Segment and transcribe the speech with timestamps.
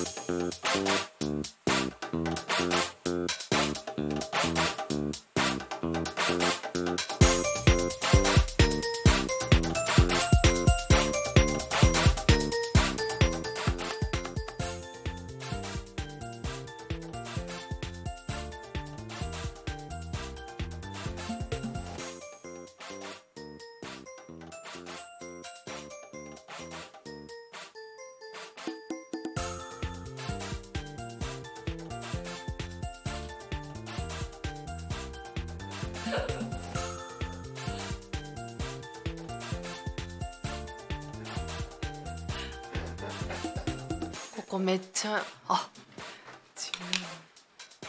[0.00, 0.06] こ
[45.00, 45.66] ちゃあ。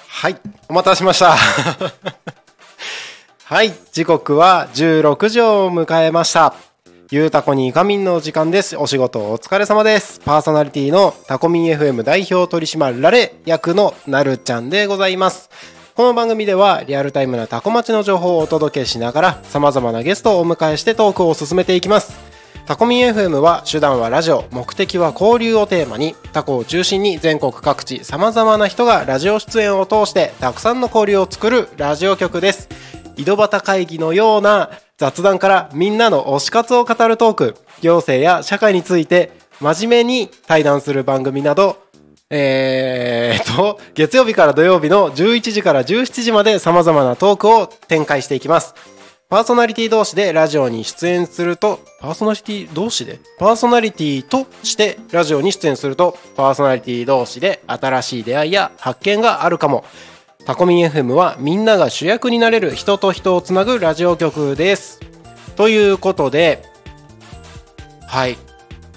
[0.07, 0.38] はい
[0.70, 1.35] お待たせしました。
[3.43, 6.53] はい時刻は16時を迎えました。
[7.09, 8.77] ゆうたこに仮眠の時間です。
[8.77, 10.21] お仕事お疲れ様です。
[10.23, 15.49] パーソナリティのタコミン FM 代表取締られ役のなるちゃんでございます。
[15.95, 22.30] この番組ではリアルタイムなタコ町の情報をお届けしながら様々なゲストをお迎えしてトークを進めていきます
[22.71, 32.69] タコミン FM は手段はラジオ目的は交流をテーマにタコを中心に全国各地さまざまな人がラジオ出演を通してたくさんの交流を作るラジオ局です。
[33.17, 41.77] 井戸端会議のような雑談からみんなの推し活を語るトーク行政や社会について真面目に対談する番組など
[42.29, 49.01] えー、と月曜日から土曜日の11時から17時までさまざまなトークを展開していきます。
[49.32, 59.85] パーソナリティ同士でラジオに出演すると、パーソナリティ同士でパーソナリティとしてラジオに出演すると、パーソナリティ同士で新しい出会いや発見があるかも。
[60.46, 65.00] タコミン FM はみんなが主役になれる人と人をつなぐラジオ局です。
[65.56, 66.66] ということで、
[68.07, 68.35] はい。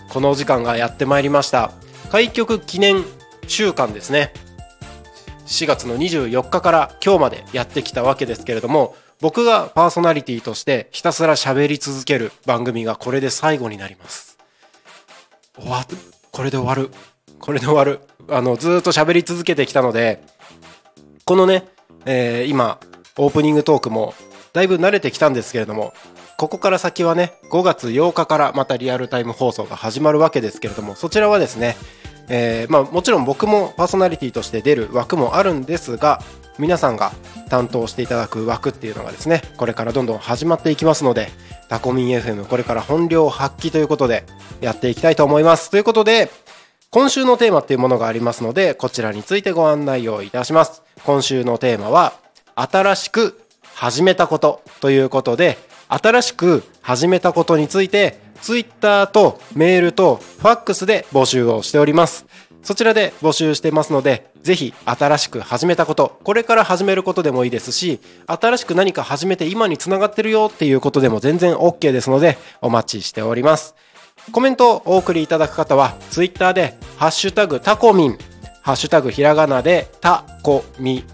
[0.08, 1.70] このお時間がやってまいりました。
[2.10, 3.04] 開局記念
[3.46, 4.32] 週間ですね。
[5.46, 14.38] 4月の24日から今日までやってきたわけですけれども、僕がパーソナリティとしてひたすら喋り続ける番組がこれで最後になります。
[15.58, 15.96] 終わる。
[16.30, 16.90] これで終わる。
[17.38, 18.00] これで終わる。
[18.28, 20.22] あの、ずっと喋り続けてきたので、
[21.24, 21.68] このね、
[22.06, 22.78] えー今、
[23.16, 24.14] オープニングトークも
[24.52, 25.94] だいぶ慣れてきたんですけれども、
[26.36, 31.76] ここから先はね、5月8日からまたリアルタイム放送が始まるわけですけれども、そちらはですね、
[32.28, 36.20] えーまあもちろん僕もパーソナリティとして出る枠もあるんですが、
[36.58, 37.12] 皆さんが
[37.48, 41.28] 担当していただく枠っていうのがですね、これからどんどん始まっていきますので、
[41.68, 44.24] タコミン FM これから本領発揮ということで
[44.60, 45.70] やっていきたいと思います。
[45.70, 46.30] ということで、
[46.90, 50.82] 今週のテーマっていうものがありますので、こちらについてご案内をいたします。
[51.04, 52.12] 今週のテーマは、
[52.54, 53.40] 新しく
[53.74, 62.26] 始めたことということで、新しく始めたことについて、ツイッターとメールとファックスで募集をしております。
[62.64, 73.74] そちらで募集してますので、ぜひ新しく始めたこと、これから始めることでもいいですし、新しく何か始めて今につながってるよっていうことでも全然 OK ですので、お待ちしております。
[74.32, 78.18] コメントをお送りいただく方は、ツイッターで、ハッシュタグタコミン、
[78.62, 81.04] ハッシュタグひらがなでタコミン、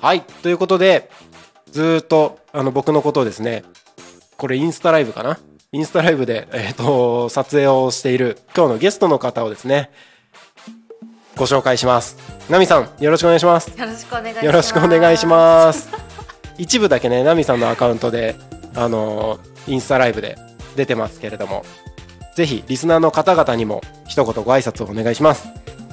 [0.00, 0.20] はい。
[0.20, 1.10] ということで、
[1.70, 3.64] ずーっとあの僕のことをですね、
[4.36, 5.38] これインスタライブかな？
[5.74, 9.90] インスタライブで、えっ、と、撮影をしている今日のゲストの方をですね、
[11.36, 12.16] ご紹介します。
[12.48, 13.76] ナミさん、よろしくお願いします。
[13.76, 15.88] よろしくお願いしますよろしくお願いします。
[16.58, 18.36] 一部だけね、ナミさんのアカウントで、
[18.76, 20.38] あのーインスタライブで
[20.76, 21.64] 出てますけれども、
[22.36, 25.48] ぜひリスナーの方々にも一言ご挨拶をお願いします。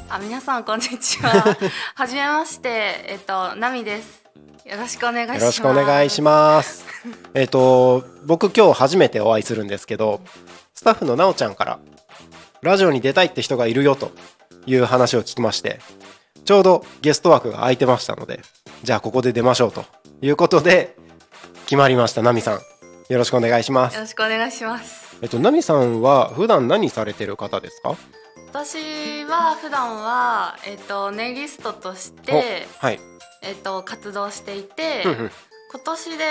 [0.10, 1.58] あ皆さんこんにちは
[1.96, 2.70] はじめまして
[3.08, 4.21] えっとナミです
[4.66, 6.86] よろしくお願いしますよろしくお願いします。
[7.34, 10.22] えっと、僕今日初めてお会いするんですけど、
[10.74, 11.80] スタッフのなおちゃんから、
[12.62, 14.12] ラジオに出たいって人がいるよと
[14.66, 15.80] いう話を聞きまして、
[16.46, 18.42] ちょうどゲスト枠が空いてましたので、
[18.84, 19.86] じゃあここで出ましょうと
[20.22, 20.96] いうことで、
[21.66, 22.60] 決まりました、ナミさん。
[23.10, 24.02] よろしくお願いしますよ。
[24.02, 27.96] ろしくお願いしますえっと、ナミさんは普段何されてる方ですか？
[28.54, 33.00] 私は普段はえっとネイリストとしておはい。
[33.42, 36.26] えっと活動していて今年で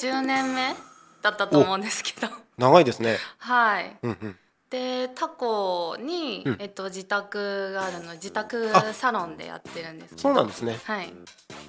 [0.00, 0.74] 10年目
[1.22, 2.28] だったと思うんですけど。
[2.58, 3.18] 長いですね。
[3.38, 3.96] はい。
[4.02, 4.36] うんうん。
[4.70, 6.56] でタコに、うん。
[6.58, 10.78] えっと、自宅があるので自宅あサロンでやってるんですそうなんですね。
[10.84, 11.12] はい。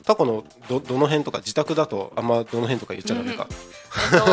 [0.06, 3.48] タコのどどの辺とか自宅だとあんまどの辺とか言っちゃダメか？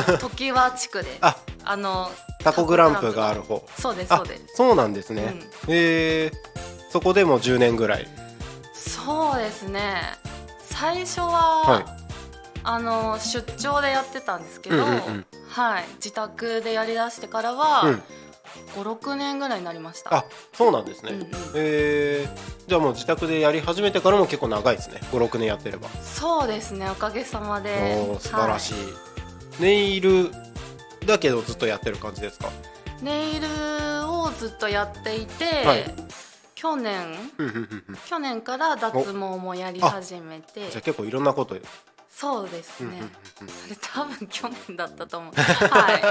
[0.08, 1.18] えっと 常盤地区で。
[1.20, 1.36] あ。
[1.64, 2.10] あの
[2.42, 3.64] タコグランプがある方。
[3.78, 4.42] そうですそあうです。
[4.56, 5.34] そうなんですね、
[5.68, 6.32] へえ
[6.90, 8.08] そこでも10年ぐらい。
[8.74, 10.18] そうですね
[10.82, 11.84] 最初は、はい。
[12.64, 15.26] あの出張でやってたんですけど、うんうんうん。
[15.48, 15.84] はい。
[15.98, 18.02] 自宅でやりだしてからは、うん。
[18.82, 20.12] 56年ぐらいになりました。
[20.12, 21.26] あそうなんですね、うんうん。
[21.26, 22.28] へえ
[22.66, 24.98] じゃあもう自宅でやり始めてからも結構長いですね。
[25.12, 25.88] 56年やってれば。
[25.88, 26.90] そうですね。
[26.90, 27.96] おかげさまで。
[28.10, 28.78] おー素晴らしい、は
[29.60, 30.32] ネイル
[31.06, 32.50] だけどずっとやってる感じですか？
[33.00, 33.46] ネイル
[34.10, 35.84] をずっとやっていて、はい
[36.62, 37.18] 去年？
[37.38, 37.96] うんうんうんうん。
[38.06, 40.70] 去年から脱毛もやり始めて。
[40.70, 41.56] じゃあ結構いろんなこと。
[42.08, 43.08] そうですうんうんうんね、
[43.66, 45.32] あれ多分去年だったと思う。
[45.34, 46.02] はい。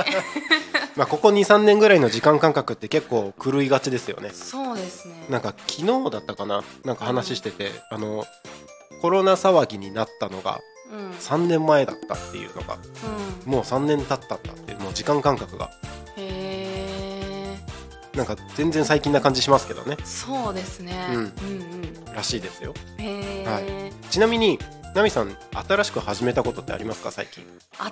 [0.98, 4.32] まあここ23年ぐらいの時間感覚って結構狂いがちですよね。
[4.34, 5.26] そうですね。
[5.30, 6.64] なんか昨日だったかな？
[6.84, 8.26] なんか話してて、あの
[9.02, 10.60] コロナ騒ぎになったのが
[10.92, 12.78] うん、うん、3年前だったっていうのが
[13.46, 15.70] もう3年経ったんだっていうもう時間感覚が。
[16.18, 16.51] へえ
[18.14, 19.98] なんか全然最近な感じしますけどね。
[20.04, 21.16] そうですね、うん。
[21.16, 21.24] うん
[22.06, 22.14] うん。
[22.14, 22.74] らしいですよ。
[22.98, 23.62] へえ、は
[24.10, 24.60] ちなみに
[24.94, 25.38] ナミさん
[25.68, 27.46] 新しく始めたことってありますか最近？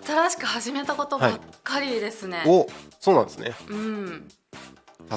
[0.06, 2.68] 新しく始めたことばっかりですね、お
[3.00, 3.54] そうなんですね。
[3.70, 4.28] うん。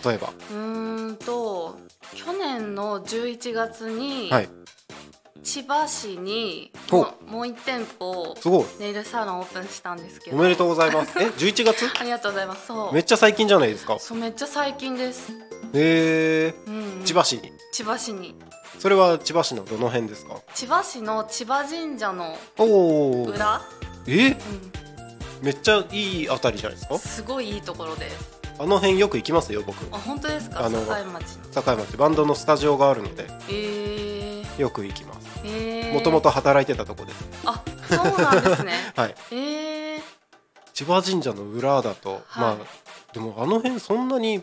[0.05, 0.29] 例えば。
[0.29, 1.79] うーんと
[2.15, 4.49] 去年の11月にはい
[5.43, 8.65] 千葉市にほももう1店舗すごい。
[8.79, 10.37] ネイルサロンオープンしたんですけど。
[10.37, 11.19] おめでとうございます。
[11.21, 11.91] え 11月？
[12.01, 12.67] ありがとうございます。
[12.67, 12.93] そう。
[12.95, 13.99] めっちゃ最近じゃないですか。
[13.99, 15.33] そうめっちゃ最近です、
[15.75, 16.55] へえ。
[16.67, 17.05] うんうん。
[17.05, 17.53] 千葉市に。
[17.73, 18.37] 千葉市に。
[18.79, 20.37] それは千葉市のどの辺ですか？
[20.55, 22.37] 千葉市の千葉神社の
[23.27, 23.63] 裏、
[24.07, 24.31] え？
[24.33, 24.37] う
[25.43, 26.95] めっちゃいいあたりじゃないですか？
[26.95, 28.41] ん、すごいいいところです。
[28.61, 29.77] あの辺よく行きますよ僕。
[29.93, 30.67] あ本当ですか？
[30.67, 31.63] あの境町の。
[31.63, 31.97] 境町。
[31.97, 33.27] バンドのスタジオがあるので。
[33.49, 35.22] えー、よく行きます。
[35.22, 35.22] えー、
[35.93, 37.25] もともと働いてたとこです。
[37.45, 38.73] あそうなんですね。
[38.97, 39.15] はい。
[39.33, 40.03] えー、
[40.73, 42.21] 千葉神社の裏だと、はい。
[42.41, 42.57] まあ
[43.13, 44.43] でもあの辺そんなに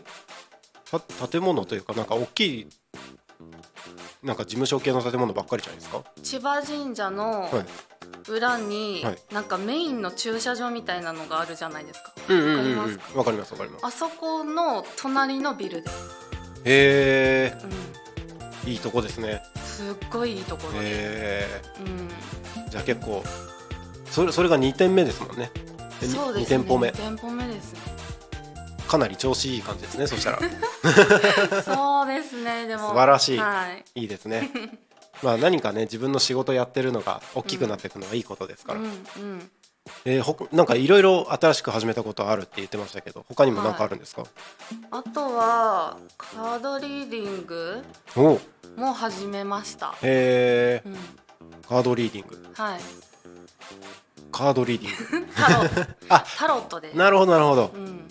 [0.90, 2.68] た建物というかなんか大きい
[4.22, 6.02] なんか事務所系の建物ばっかりじゃないですか？
[6.22, 7.66] 千葉神社のはい。
[8.28, 9.18] 裏に、はい。
[9.32, 12.12] なんかメインの駐車場みたいなのがあるじゃないですか。
[13.16, 13.54] わかります？
[13.54, 13.86] わかります。
[13.86, 15.94] あそこの隣のビルです、
[16.64, 17.99] へうえ
[18.66, 19.42] いいとこですね。
[19.56, 21.46] ん、すっごいいいところで、へ
[21.80, 22.08] うん、
[22.66, 23.22] えじゃあ結構
[24.06, 25.50] それそれが2点目ですもんね。
[26.00, 26.58] 2そうですね。
[26.58, 26.88] 店舗目。
[26.88, 27.72] 2店舗目です。
[27.74, 27.80] ね
[28.88, 30.38] かなり調子いい感じですねそしたら。
[31.62, 32.66] そうですね。
[32.66, 33.38] でも素晴らしい。
[33.38, 34.00] はい。
[34.00, 34.50] いいですね。
[35.22, 39.50] まあ何かね自分の仕事やってるのが大きくなっていくのはいいことですから、うんうん
[40.04, 44.24] えーほなんかいろいろ新しく始めたことあるって言ってましたけど他にも何かあるんですか、
[44.90, 47.82] あとはカードリーディング
[48.76, 50.96] も始めました、へえうん、
[51.68, 52.38] カードリーディング。
[52.54, 52.80] はい。
[54.32, 55.68] カードリーディンタロ
[56.38, 56.92] タロットで。
[56.92, 57.70] グなるほどなるほど。
[57.74, 58.10] うん、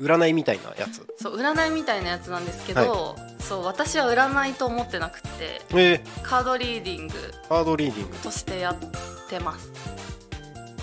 [0.00, 1.06] 占いみたいなやつ。
[1.20, 7.14] そう占いみたいなやつなんですけど、そう私は占いと思ってなくてえー、カードリーディング
[7.48, 8.16] カードリーディング。
[8.18, 8.76] としてやっ
[9.28, 9.70] てます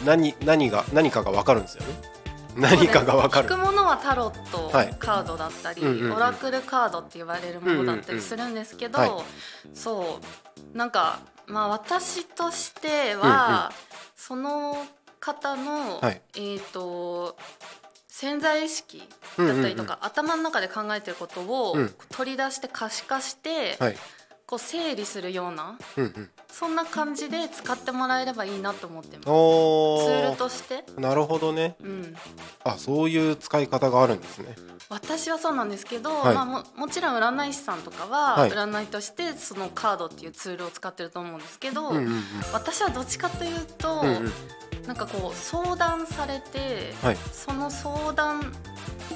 [0.06, 2.16] 何何が何かが分かるんですよね。
[2.56, 3.50] 何かが分かる。
[3.50, 4.96] 聞くものはタロットはい。
[4.98, 6.16] カードだったり、うんうんうん。
[6.16, 9.18] オラクルカードって言われるものだったりするんですけど、うんうんうん。
[9.18, 9.24] は
[9.74, 10.22] そ
[10.74, 10.78] う。
[10.78, 13.72] なんかまあ私としては、
[14.16, 14.78] その
[15.20, 16.22] 方の、はい。
[16.38, 17.36] えっ、と
[18.08, 19.04] 潜在意識
[19.38, 21.94] だったりとか、頭の中で考えてることをうん。
[22.10, 23.98] 取り出して可視化して、はい
[24.48, 26.30] こう整理するようなうんうん。
[26.48, 29.30] そんな感じで使ってもらえればいいなと思ってます。
[29.30, 31.76] おツールーとして、なるほどね。
[31.82, 32.16] うん、
[32.64, 34.56] あそういう使い方があるんですね。
[34.88, 36.36] 私はそうなんですけど、はい。
[36.36, 38.52] まあ、ももちろん占い師さんとかははい。
[38.52, 42.22] 占いとしてそのカードっていうツールを使ってると思うんですけど、うんうんうん。
[42.54, 44.32] 私はどっちかというと、うんうん。
[44.88, 47.18] なんかこう相談されて、はい。
[47.34, 48.54] その相談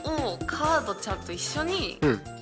[0.04, 2.39] をカードちゃんと一緒にうん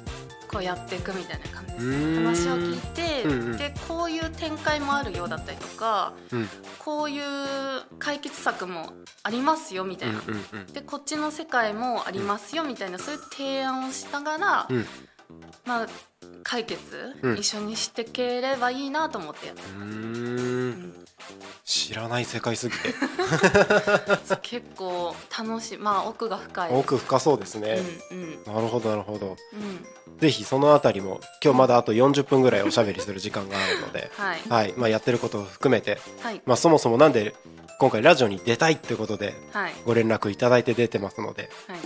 [0.57, 2.15] こうやっていくみたいな感じです。
[2.15, 3.57] 話を聞いて、うんうん。
[3.57, 6.49] でこういう展開もあるようだったりとかうん。
[6.79, 7.23] こういう
[7.99, 10.65] 解決策もありますよみたいな、うんうんうん。
[10.73, 14.85] でこっちの世界もありますよみたいなそういう提案をしながら、うん
[15.65, 15.87] まあ、
[16.43, 16.79] 解決、
[17.21, 17.37] うん。
[17.37, 20.93] 一緒にしていければいいなと思ってやってうんん。
[21.65, 22.93] 知らない世界すぎて。
[24.41, 25.77] 結構楽しい。
[25.77, 26.69] まあ奥が深い。
[26.69, 27.81] です奥深そうですね、
[28.11, 28.55] うんうん。
[28.55, 29.35] なるほどなるほど。
[29.53, 29.85] うん。
[30.19, 34.41] ぜひそのあたりも今日まだあと40分ぐらいおしゃべりする時間があるのではい。
[34.49, 34.73] はい。
[34.77, 36.41] まあ、やってることを含めて、はい。
[36.45, 37.35] まあ、そもそもなんで
[37.79, 39.73] 今回ラジオに出たいってことではい。
[39.85, 41.79] ご連絡いただいて出てますのではい。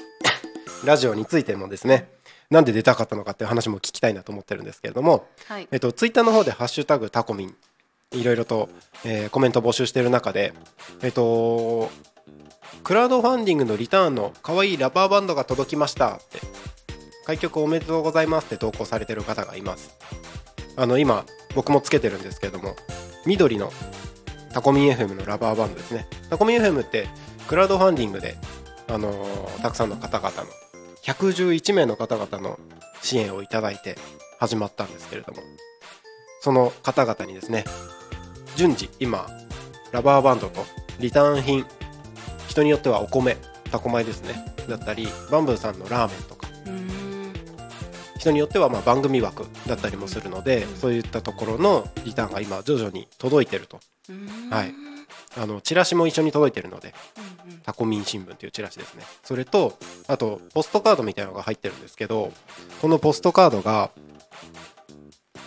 [0.85, 2.09] ラジオについてもですね
[2.51, 5.67] なんで出たかったのかっていう話も聞きたいなと思ってるんですけれども、はい。
[5.71, 7.55] えっと、ツイッターの方で「ハッシュタグタコミン」
[8.11, 8.69] いろいろと、
[9.05, 10.53] えーコメント募集している中で
[11.01, 11.89] えっと
[12.83, 16.39] クラウドファンディングのリターンの可愛いラバーバンドが届きましたって
[17.25, 19.91] 開局おめでとうございますって投稿されてる方がいます。
[20.75, 22.75] あの今僕もつけてるんですけれども
[23.25, 23.71] 緑の
[24.53, 26.07] タコミン FM のラバーバンドですね。
[26.29, 27.07] タコミン FM って
[27.47, 28.37] クラウドファンディングで、
[28.87, 30.47] あのーたくさんの方々の
[31.03, 32.59] 111名の方々の
[33.01, 33.97] 支援をいただいて
[34.39, 35.41] 始まったんですけれども。
[36.41, 37.63] その方々にですね
[38.55, 39.27] 順次今
[39.91, 40.65] ラバーバンドと
[40.99, 41.65] リターン品
[42.47, 43.37] 人によってはお米
[43.71, 46.47] タコ米ですねだったりバンブーさんのラーメンとか。
[48.17, 53.79] 人によってはまあ番組枠だったりもするのでそういったところのリターンが今徐々に届いてると。
[54.51, 54.90] はい
[55.37, 56.93] あのチラシも一緒に届いてるので
[57.63, 59.03] タコミン新聞っていうチラシですね。
[59.23, 62.31] それとあとポストカードみたいなのが入ってるんですけど
[62.81, 63.91] このポストカードが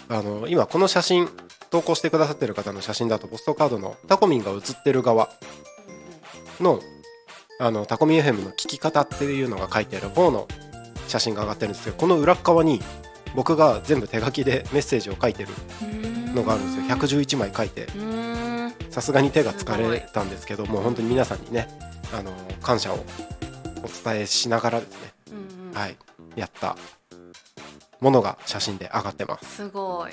[0.08, 1.28] あの今この写真
[1.70, 5.28] 投稿してくださってる方の写真だとポストカードのタコミンが写ってる側
[6.60, 6.80] の
[7.60, 10.48] あのタコミン FM の聞き方っていうのが書いてある方の
[11.08, 12.80] 写真が上がってるんですけどこの裏っ側に
[13.34, 15.50] 僕が全部手書きでメッセージを書いてる
[16.34, 16.96] のがあるんですよ。
[16.96, 17.86] 111枚書いて
[18.90, 21.68] さすがに手が疲れたんですけどもう本当に皆さんにね
[22.12, 23.04] あの感謝を
[23.84, 25.74] お伝えしながらですね、うんうん。
[25.74, 25.96] はい、
[26.36, 26.76] やった
[28.00, 29.56] ものが写真で上がってます。
[29.56, 30.12] すごい。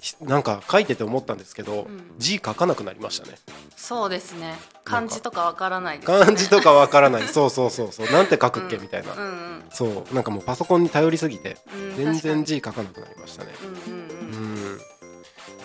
[0.00, 2.14] ひなんか書いてて思ったんですけど、うん。
[2.18, 3.38] 字書かなくなりましたね。
[3.76, 4.54] そうですね。
[4.84, 6.04] 漢字とかわからないね。
[6.04, 7.22] 漢字とかわからない。
[7.28, 8.06] そうそうそうそう。
[8.12, 8.82] なんて書くっけ、うん。
[8.82, 10.14] みたいな、うんうんそう。
[10.14, 13.52] なんかもうパソコンに頼りすぎてうん全然確字書かなくなりましたね。
[13.62, 13.95] うんうん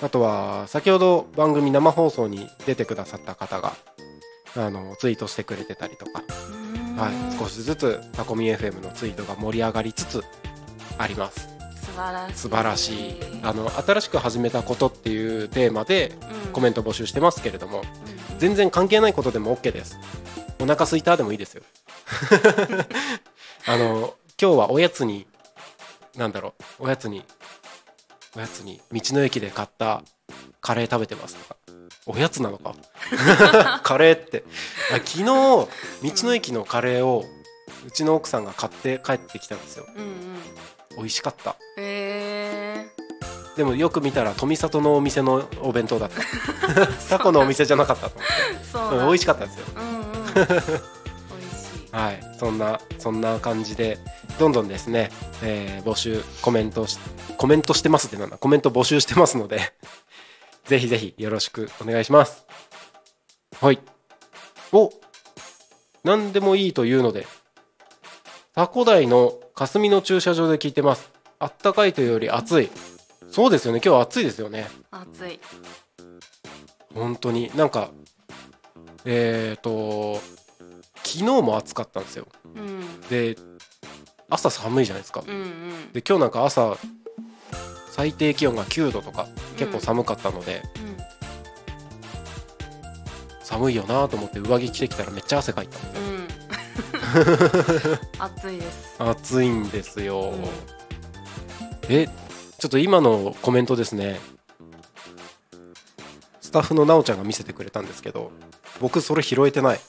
[0.01, 3.73] あとは先ほど番組生放送に出てくださった方が
[4.55, 6.23] あのツイートしてくれてたりとか
[6.97, 10.23] はい、少しずつタコミ FM のツイートが盛り上がりつつ
[10.97, 11.49] あります。
[11.75, 12.35] 素晴らしい。
[12.35, 13.15] 素晴らしい。
[13.41, 16.13] あの新しく始めたことっていうテーマで
[16.45, 16.51] うん。
[16.51, 17.85] コメント募集してますけれどもうん。
[17.85, 19.99] うん全然関係ないことでも OK です。
[20.59, 21.61] お腹すいたでもいいですよ。
[23.67, 25.27] あの今日はおやつに
[26.17, 27.23] なんだろうおやつに
[28.35, 30.03] おやつに道の駅で買った
[30.61, 31.55] カレー食べてますとか。
[32.07, 32.73] おやつなのか？
[33.83, 34.43] カレーって。
[34.91, 35.67] あ昨日道
[36.03, 37.25] の駅のカレーを
[37.85, 39.85] うちの奥さんが買って帰ってきたんですよ。
[39.95, 40.41] うんうん。
[40.97, 41.55] 美味しかった。
[41.77, 42.87] え
[43.57, 46.87] でもよく見たら富里のお店のお弁当だった。
[47.09, 48.17] タコのお店じゃなかったと
[48.79, 49.05] 思って。
[49.07, 49.65] 美味しかったですよ。
[49.75, 51.00] うんうん
[51.91, 52.19] はい。
[52.37, 53.97] そんなそんな感じで
[54.39, 55.11] どんどんですね、
[55.43, 56.97] えー募集コメントし
[57.37, 58.37] コメントしてますってなんだ。
[58.37, 59.59] コメント募集してますので
[60.65, 62.45] ぜひぜひよろしくお願いします。
[63.59, 63.79] はい。
[64.71, 64.91] お
[66.03, 67.27] 何でもいいというので
[68.55, 71.11] タコ台の霞の駐車場で聞いてます。
[71.39, 72.69] あったかいというより暑い。
[73.29, 73.81] そうですよね。
[73.83, 74.69] 今日は暑いですよね。
[74.91, 75.39] 暑い。
[76.93, 77.91] 本当になんか
[79.05, 80.19] えっ、と
[81.03, 82.27] 昨日も暑かったんですよ。
[82.55, 83.01] うん。
[83.09, 83.35] で
[84.29, 85.23] 朝寒いじゃないですか。
[85.27, 85.91] うんうん。
[85.93, 86.77] で今日なんか朝
[87.91, 89.27] 最低気温が9度とか
[89.57, 90.97] 結構寒かったので、うん。
[93.43, 95.99] 寒いよなと思って上着着てきたらめっちゃ汗かいたんで。
[95.99, 96.27] うん。
[98.19, 98.95] 暑いです。
[98.99, 100.45] 暑いんですよ、うん。
[101.89, 102.07] え
[102.57, 104.19] ちょっと今のコメントですね。
[106.51, 108.33] スタッフのなおちゃんが見せてくれたんですけど
[108.81, 109.79] 僕それ拾えてない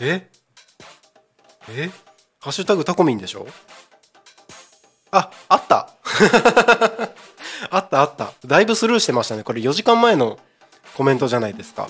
[0.00, 0.28] え？
[1.70, 1.90] え？
[2.40, 3.46] ハッシュタグタコミンでしょ？
[5.10, 5.88] ああった。
[7.70, 8.32] あったあった。
[8.44, 9.42] だいぶスルーしてましたね。
[9.44, 10.38] これ4時間前の
[10.96, 11.88] コメントじゃないですか。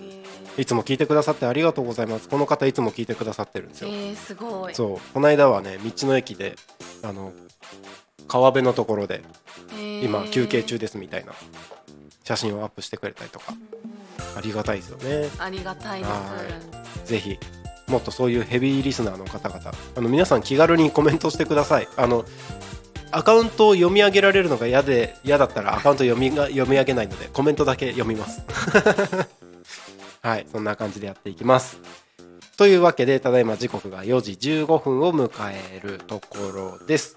[0.00, 0.22] え
[0.62, 2.28] いつも聞いてくださってありがとうございます。
[2.28, 4.74] この方いつも聞いてくださってるんですー、よ、えー、すごい。
[4.74, 5.00] そう。
[5.12, 6.54] この間はね道の駅で
[7.02, 7.32] あの
[8.28, 9.22] 川辺のところで
[9.72, 10.04] えー。
[10.04, 11.32] 今休憩中ですみたいな
[12.24, 13.54] 写真をアップしてくれたりとか
[14.36, 15.28] ありがたいですよね。
[15.38, 16.22] ありがたいでは
[17.04, 17.38] すぜひ
[17.88, 21.88] もっとそういうヘビーリスナーの方々あの皆さん気軽にコメントしてください。
[21.96, 22.24] あの
[23.10, 28.42] アカウントを読み上げられるのが嫌で嫌だったらアカウント読みが読み上げないのでコメントだけ読みます。
[30.20, 30.46] はい。
[30.50, 31.80] そんな感じでやっていきます。
[32.58, 37.16] というわけでただいま時刻が4時15分を迎えるところです。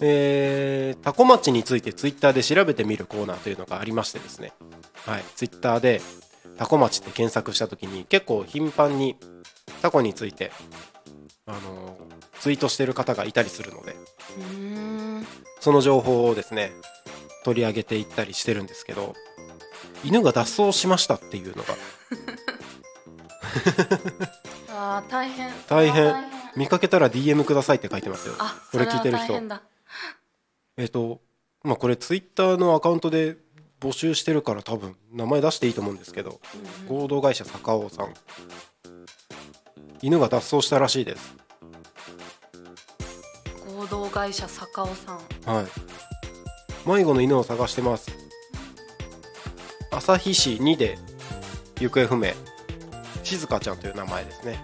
[0.00, 4.52] えー、タコ町についてツイッターで調べてみるコーナーというのがありましてですね。
[5.06, 5.24] はい。
[5.34, 6.00] ツイッターで
[6.56, 9.16] タコ町って検索した時に結構頻繁に
[9.82, 10.52] タコについて
[11.46, 11.98] あの
[12.40, 13.94] ツイートしてる方がいたりするので
[15.60, 16.72] その情報をですね
[17.44, 19.14] 取り上げていったりしてるんですけど
[20.04, 21.74] 犬が脱走しましたっていうのが。
[24.68, 25.50] あー大変。
[25.68, 26.14] 大変。
[26.56, 28.34] 見かけたら DM くださいって書いてますよ。
[28.38, 29.40] あこれ聞いてる人。
[30.76, 31.20] えっ、と
[31.62, 33.36] まあこれツイッターのアカウントで
[33.84, 36.40] 募集してるから多分名前出していいと思うんですけど
[36.88, 38.14] 合同会社坂尾さん。
[40.00, 41.34] 犬が脱走したらしいです。
[43.66, 45.16] 合同会社坂尾さん。
[45.44, 45.66] はい。
[46.88, 48.10] 迷子の犬を探してます。
[49.90, 50.98] 旭市2で
[51.78, 52.32] 行方不明。
[53.22, 54.58] 静香ちゃんという名前ですね。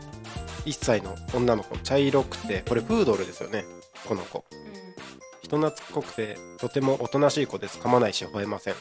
[0.64, 3.66] 1歳の女の子茶色くてこれプードルですよね。
[4.08, 4.46] この子。
[5.42, 8.74] 人懐っこくてとてもおとなしい子です噛まないし吠えません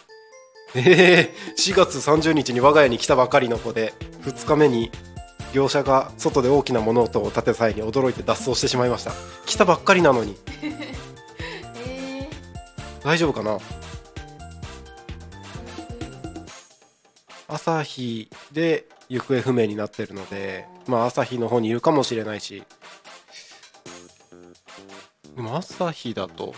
[0.75, 4.91] えー、4月30日に我が家に来たばかりの子で2日目に
[5.51, 9.11] 業者が外で大きな物音を立てた際に驚いて脱走してしまいました。
[9.47, 10.38] 来たばっかりなのに。
[10.61, 12.27] え
[13.03, 13.57] 大丈夫かな？
[17.47, 22.63] 朝日で行方不明になってるのでまあ朝日の方にいるかもしれないし。
[25.35, 26.53] でも朝日だと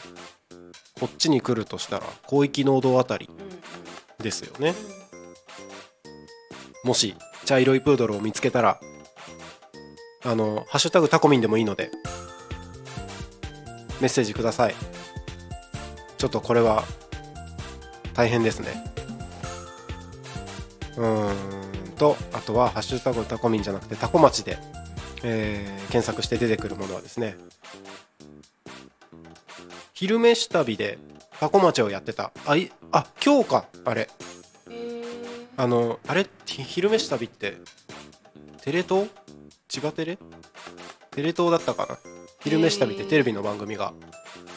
[0.99, 3.29] こっちに来るとしたら広域農道あたり。
[3.29, 3.31] う
[3.77, 3.80] ん
[4.21, 4.75] ですよね。
[6.83, 8.79] もし茶色いプードルを見つけたら
[10.23, 11.91] あの「ハッシュタグタコミン」でもいいので
[13.99, 14.75] メッセージください。
[16.17, 16.83] ちょっとこれは
[18.13, 18.83] 大変ですね。
[20.97, 21.35] うん
[21.97, 24.57] とあとは「ハッシュタグタコミン」じゃなくてタコ町で、
[25.23, 27.35] えー検索して出てくるものはですね
[29.93, 30.97] 昼飯旅で
[31.41, 32.31] タコ町をやってた。
[32.45, 34.07] あいあ今日かあれ。
[34.69, 35.03] えー。
[35.57, 36.27] あのあれ？
[36.45, 37.57] ひ昼飯旅って
[38.61, 39.09] テレ東？
[39.67, 40.19] 千葉テレ？
[41.09, 41.97] テレ東だったかな？
[42.41, 43.95] 昼飯旅ってテレビの番組が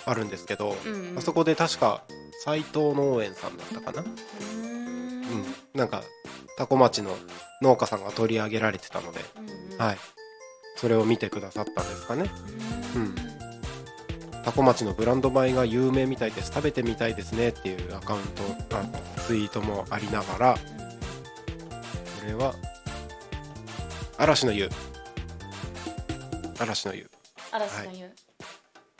[0.04, 1.18] あるんですけど、うんうん。
[1.18, 2.02] あそこで確か
[2.44, 4.12] 斎藤農園さんだったかな、うーん。
[4.12, 6.02] うん、なんか
[6.58, 7.16] 多古町の
[7.62, 9.78] 農家さんが取り上げられてたので、うんうん。
[9.78, 9.96] はい、
[10.76, 12.30] それを見てくださったんですかね。
[12.94, 13.33] ううん
[14.44, 16.52] ん多古町のブランド米が有名みたいです。
[16.52, 18.22] 食べてみたいですねっていうアカウン
[18.68, 18.84] トあ
[19.22, 20.60] ツイートもありながらこ
[22.26, 22.54] れは
[24.18, 24.68] 嵐の湯。
[26.58, 27.10] 嵐の湯。
[27.50, 28.10] 嵐の湯。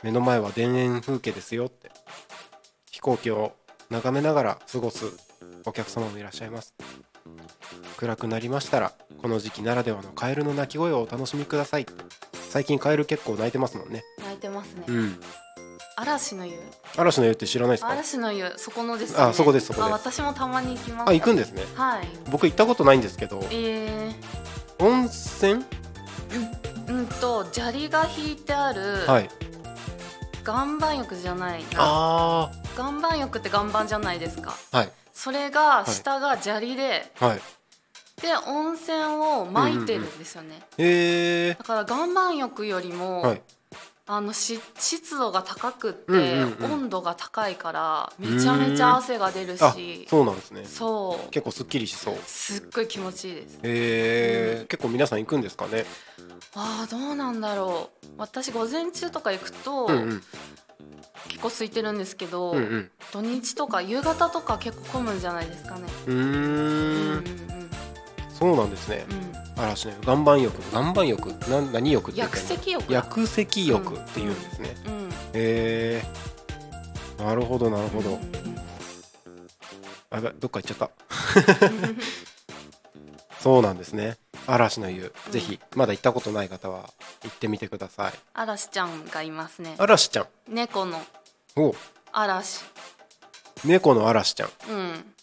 [0.03, 1.91] 目の前は田園風景ですよって。
[2.91, 3.53] 飛行機を
[3.89, 5.05] 眺めながら過ごす
[5.65, 6.73] お客様もいらっしゃいます
[7.97, 11.85] 暗くなりましたらこの時期ならではのカエルの鳴き声をお楽しみください。
[12.49, 14.03] 最近カエル結構鳴いてますもんね。
[14.19, 14.83] 泣いてますね。
[14.87, 15.19] うん。
[15.97, 16.53] 嵐の湯
[16.97, 17.89] 嵐の湯って知らないですか？
[17.89, 19.23] 嵐の湯そこのですよね。
[19.25, 19.89] あそこですそこです。
[19.89, 21.09] あ私もたまに行きます。
[21.09, 21.63] あ行くんですね。
[21.75, 22.07] はい。
[22.29, 25.63] 僕行ったことないんですけどえー、温泉？
[26.87, 29.29] うんと砂利が引いてあるはい。
[30.45, 31.67] 岩盤浴じゃないな。
[31.79, 34.55] あ岩盤浴って岩盤じゃないですか。
[34.73, 37.41] あはいそれが下が砂利で、はい。
[38.21, 43.41] で温泉を撒いてるんですよね、へえだから岩盤浴よりも、はい
[44.07, 46.71] あのし湿度が高くって、うんうんうん。
[46.73, 50.63] 温度が高いからめちゃめちゃ汗が出るあしそうなんですね。
[50.65, 51.29] そう。
[51.31, 52.15] 結構すっきりしそう。
[52.25, 53.55] すっごい気持ちいいです。
[53.55, 54.67] へえ、うん。
[54.67, 55.85] 結構皆さん行くんですかね？
[56.53, 58.07] あーどうなんだろう。
[58.17, 60.23] 私午前中とか行くと、うんうん。
[61.27, 62.91] 結構空いてるんですけど、うんうん。
[63.11, 65.87] 土日とか夕方とか結構混むんじゃないですかね。
[66.05, 67.23] うん
[68.37, 69.05] そうなんですね。
[69.57, 69.63] うん。
[69.63, 70.61] 嵐の湯岩盤浴。
[70.71, 71.29] 岩盤浴。
[71.49, 72.87] なん何浴って薬石浴。
[72.87, 75.09] だ薬石浴っていうんですね、うん。
[75.09, 76.03] へえ
[77.17, 78.15] なるほどなるほど、うん。
[78.15, 78.55] うん
[80.11, 80.91] あどっか行っちゃった。
[83.41, 84.17] そうなんですね。
[84.47, 86.89] 嵐の湯、ぜひまだ行ったことない方は
[87.23, 88.13] 行ってみてください。
[88.33, 89.75] 嵐ちゃんがいますね。
[89.77, 90.27] 嵐ちゃん？
[90.47, 91.01] 猫の。
[91.55, 91.75] お。
[92.13, 92.63] 嵐。
[93.65, 94.49] 猫の嵐ちゃん。
[94.69, 95.13] うん。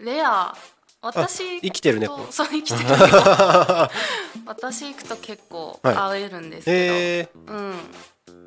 [0.00, 0.56] レア
[1.04, 2.88] 私生きてる猫とそう生きてる。
[2.88, 2.98] 猫
[4.46, 5.94] 私行くと結構はい。
[5.94, 7.28] 会えるんですけへえ。
[7.46, 7.74] ど、うん。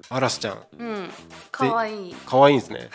[0.09, 0.65] 嵐ちゃん。
[0.79, 1.09] うん。
[1.51, 2.15] 可愛い。
[2.25, 2.89] 可愛いんですね。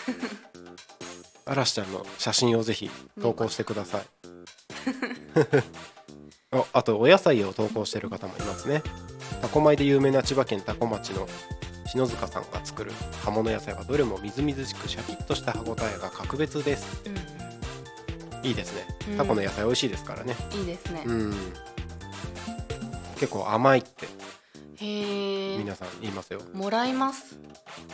[1.47, 4.03] 嵐ちゃんの写真をぜひ投稿してください。
[6.55, 8.83] ああとお野菜を投稿してる方もいますね。
[9.41, 11.29] タコ米で有名な千葉県多古町の
[11.87, 12.93] 篠塚さんが作る
[13.25, 17.03] 葉物野菜はどれもみずみずしくシャキッとした歯ごたえが格別です。
[17.07, 17.42] うん
[18.43, 18.87] いいですね。
[19.11, 19.17] うん。
[19.19, 20.37] タコの野菜美味しいですからね。
[20.53, 21.35] うんいいですね、うん。
[23.17, 24.07] 結構甘いって
[24.77, 26.41] へえ皆さん言いますよ。
[26.53, 27.37] もらいます？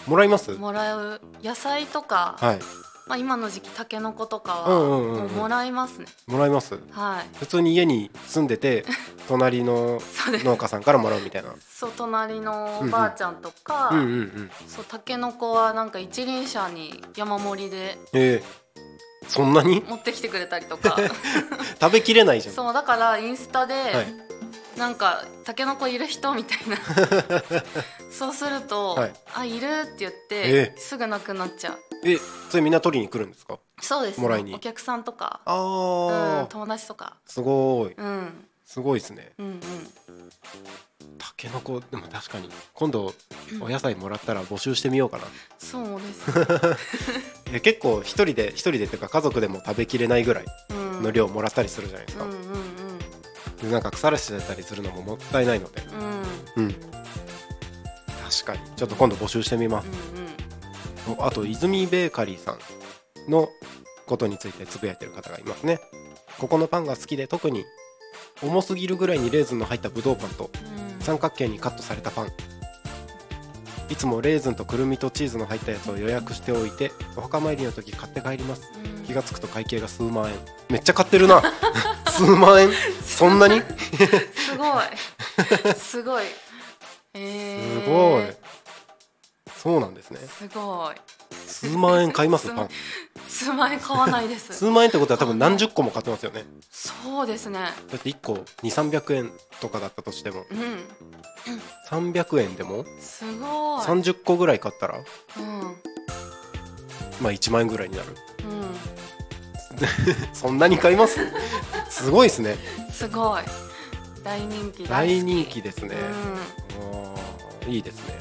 [0.06, 0.52] もらいます？
[0.52, 2.58] もらう野菜とか、はい。
[3.06, 6.06] まあ、今の時期たけのことかはもうもらいますね。
[6.26, 6.78] もらいます？
[6.90, 7.37] はい。
[7.38, 8.84] 普通に家に住んでて
[9.28, 10.00] 隣の
[10.44, 11.54] 農家さんからもらうみたいな。
[11.70, 14.50] そう隣のおばあちゃんとか、うんうんうん。
[14.66, 18.42] そうたけのこはなんか一輪車に山盛りでえー、
[19.29, 19.83] そんなに？
[19.87, 20.97] 持ってきてくれたりとか。
[21.81, 22.55] 食べきれないじゃん。
[22.55, 24.79] そうだからインスタで、はい。
[24.79, 26.77] なんかタケノコいる人みたいな。
[28.11, 29.12] そうすると、はい。
[29.35, 31.79] あいるって言って、えすぐなくなっちゃう。
[32.05, 33.59] えそれみんな取りに来るんですか？
[33.81, 34.55] そうです、ね、もらいに。
[34.55, 35.41] お客さんとか。
[35.45, 37.17] あー、うん、友達とか。
[37.27, 37.95] すごい。
[37.95, 39.33] うんすごいですね。
[39.38, 39.61] うんうん。
[41.16, 42.50] たけのこでも確かに。
[42.74, 43.14] 今度
[43.62, 45.24] お野菜もらったら募集してみようかな。
[45.59, 52.48] そうです、 結構一人で一人でっていうか家族でも食べきれないぐらいうん、の量もらったりするじゃないですか、うんうんうん。
[53.62, 55.83] でなんか腐らせたりするのももったいないので。
[56.57, 56.64] うん。
[56.64, 56.74] うん。
[56.74, 58.61] 確かに。
[58.76, 59.88] ちょっと今度募集してみます。
[61.07, 61.24] うんうん。
[61.24, 63.48] あと泉ベーカリーさんの
[64.04, 65.81] ことについてつぶやいてる方がいますね。
[66.38, 67.64] ここのパンが好きで特に
[68.42, 70.51] 重すぎるぐらいにレーズンの入ったブドウパンと
[70.98, 71.03] うん。
[71.03, 72.29] 三角形にカットされたパン。
[73.90, 78.62] いつもレーズンとくるみとチーズの入ったやつを予約しておいてお墓参りの時買って帰ります。
[78.98, 79.05] うん。
[79.05, 80.37] 気がつくと会計が数万円。
[80.68, 81.42] めっちゃ買ってるな。
[82.07, 82.70] 数万円？
[83.03, 83.62] そんなに？
[84.35, 85.74] すごい。
[85.74, 86.24] すごい。
[87.14, 88.24] えすー、ごい
[89.61, 90.18] そうなんですね。
[90.21, 90.94] すごい。
[91.47, 92.49] 数万円買います？
[92.55, 92.68] パン。
[93.29, 94.53] 数万円買わないです。
[94.53, 96.44] 数万円ってことは多分何十個も買ってますよね。
[96.71, 97.59] そうですね。
[97.59, 100.44] だって1個2300円とかだったとしても。
[100.51, 102.12] うん。
[102.12, 102.85] 300円でも？
[103.01, 103.85] すごい。
[103.85, 104.99] 30個ぐらい買ったら？
[104.99, 105.61] うん。
[105.61, 105.77] うん
[107.21, 108.09] まあ1万円ぐらいになる。
[110.33, 111.18] そんなに買います？
[111.90, 112.57] すごいですね。
[112.92, 113.42] すごい。
[114.23, 115.97] 大人気大人気ですね、
[116.81, 118.18] うあーいいですね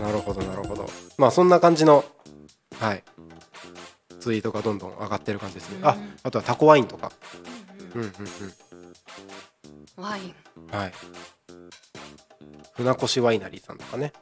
[0.00, 0.88] なるほどなるほど。
[1.18, 2.04] まあそんな感じの
[2.78, 3.04] はい。
[4.20, 6.18] ツイートがどんどん上がってる感じですね、あうん。
[6.22, 7.10] あとはタコワインとか。
[7.94, 8.02] んうん。
[8.02, 8.26] うんうん
[9.98, 10.04] うん。
[10.04, 10.34] ワイン。
[10.56, 10.92] うんはい。
[12.74, 14.12] 船越ワイナリーさんとかね。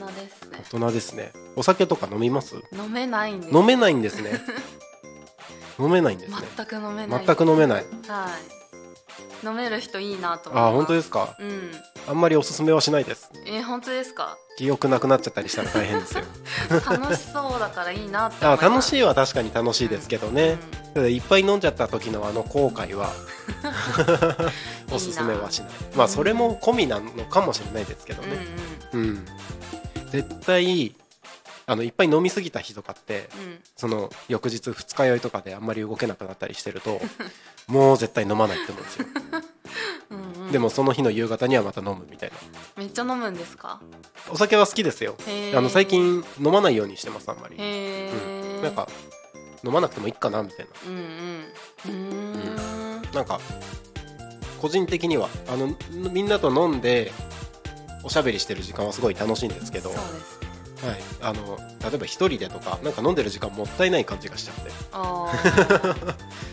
[0.00, 0.58] 大人ですね。
[0.70, 1.32] 大人ですね。
[1.56, 2.56] お酒とか飲みます？
[2.72, 3.54] 飲めないんです。
[3.54, 4.40] 飲めないんですね。
[5.78, 6.36] 飲めないんですね。
[6.56, 7.26] 全く飲めない。
[7.26, 7.84] 全く飲めない。
[8.08, 8.63] はい
[9.44, 10.70] 飲める人いいなと思います。
[10.70, 11.36] あー本当ですか？
[11.38, 11.72] うん。
[12.08, 13.30] あんまりおすすめはしないです。
[13.46, 14.36] え本当ですか？
[14.56, 16.24] 記憶なくなっちゃったりしたら大変ですよ。
[16.88, 20.58] 楽しそうだからいいなってあ楽しいは確かに楽しいですけどね、
[20.94, 23.10] ただいっぱい飲んじゃった時のあの後悔は
[24.92, 25.70] おすすめはしない。
[25.96, 28.46] まあそれも込みなのかもしれないですけどうんうんね
[28.92, 29.26] うん、
[30.10, 30.94] 絶対
[31.66, 33.58] あのいっぱい飲みすぎた日とかってうん。
[33.76, 37.00] その翌日二日酔いとかであんまり動けなくなったりしてると
[37.66, 39.06] もう絶対飲まないって思うんですよ。
[40.10, 40.52] うんうん。
[40.52, 42.36] でもその日の夕方にはまた飲むみたいな。
[42.76, 43.80] めっちゃ飲むんですか？
[44.30, 45.16] お酒は好きですよ。
[45.54, 47.60] あの最近飲まないようにしてますあんまり、う
[48.60, 48.88] ん、なんか
[49.64, 50.72] 飲まなくてもいいかなみたいな。
[50.86, 51.44] うんうん。
[51.86, 53.14] うーん。
[53.14, 53.40] なんか
[54.60, 55.74] 個人的にはあの
[56.10, 57.12] みんなと飲んで
[58.02, 60.40] おしゃべりしてる時間はすごい楽しいんですけど、そうはです
[60.84, 64.70] ねい、あの例えば一人でとかなんか飲んでる時間もったいない感じがしちゃって。
[64.92, 66.14] あー。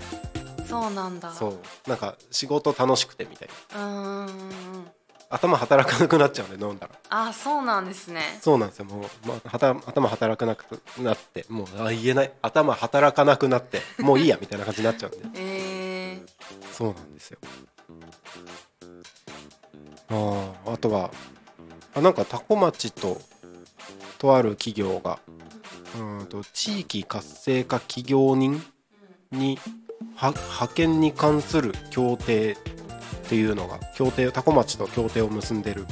[0.67, 1.33] そうなんだ。
[1.33, 1.89] そう。
[1.89, 4.25] なんか仕事楽しくてみたいな。
[4.25, 4.91] うーん
[5.29, 6.95] 頭働かなくなっちゃうんで飲んだら。
[7.09, 8.21] あそうなんですね。
[8.41, 8.85] そうなんですよ。
[8.85, 12.31] もう、まあ、はた頭働かなくなってもうあ言えない。
[12.41, 15.39] 頭働かなくなってもういいやみたいな感じになっちゃうんで。
[15.41, 17.39] えー、そうなんですよ。
[20.09, 21.11] あああとは
[21.95, 23.21] あなんか多古町と
[24.21, 25.17] とある企業が
[25.95, 28.61] うーんと地域活性化企業人
[29.31, 29.57] に
[30.15, 32.55] は派遣に関する協定っ
[33.27, 35.87] ていうのが協定多古町と協定を結んでる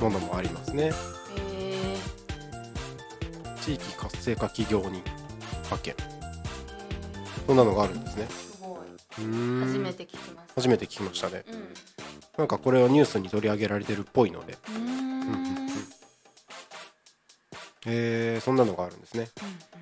[0.00, 0.90] ものもありますね。
[1.36, 1.96] え
[3.60, 5.00] 地域活性化企業人
[5.64, 5.94] 派遣。
[5.94, 8.26] ー、そんなのがあるんですね。
[8.28, 8.58] す
[9.64, 10.54] 初めて聞きました。
[10.56, 11.44] 初めて聞きましたね。
[11.48, 11.68] うん。
[12.36, 14.58] なんかこれはニュースに取り上げられてるっぽいので。
[14.70, 15.07] うん
[17.86, 19.28] えーそんなのがあるんですね、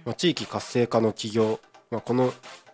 [0.05, 2.33] まあ、地域活性化の企業、まあ、この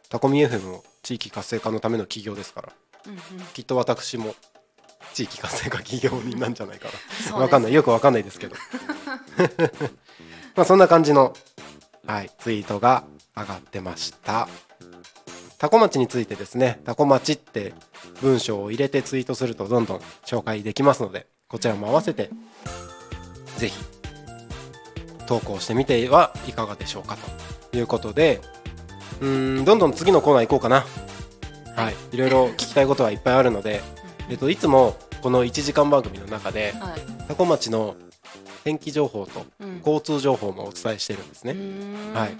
[0.08, 2.72] タコミ FM も地域活性化のための企業ですから。
[3.06, 3.20] うんうん。
[3.54, 4.34] きっと私も
[5.14, 6.88] 地域活性化企業人なんじゃないか
[7.30, 7.36] な。
[7.36, 7.72] わかんない。
[7.72, 8.56] いよくわかんないですけど。
[10.54, 11.34] まあそんな感じの、
[12.06, 13.04] はい、ツイートが
[13.36, 14.48] 上がってました。
[15.58, 16.80] タコ町についてですね。
[16.84, 17.74] タコ町って
[18.20, 22.30] 文章を入れてツイートするとどんどん紹介できますのでこちらも合わせて
[23.56, 24.01] ぜひ
[25.26, 27.16] 投稿してみてはいかがでしょうか
[27.70, 28.40] ということで
[29.20, 30.84] うーんどんどん次のコーナー行こうかな。
[31.74, 33.80] はい、いろいろ聞きたいことはいっぱいあるので、
[34.28, 37.00] えっと、いつもこの1時間番組の中ではい。
[37.28, 37.96] 多古町の
[38.64, 39.78] 天気情報とうん。
[39.78, 41.54] 交通情報もお伝えしてるんですうね、
[42.14, 42.36] はい。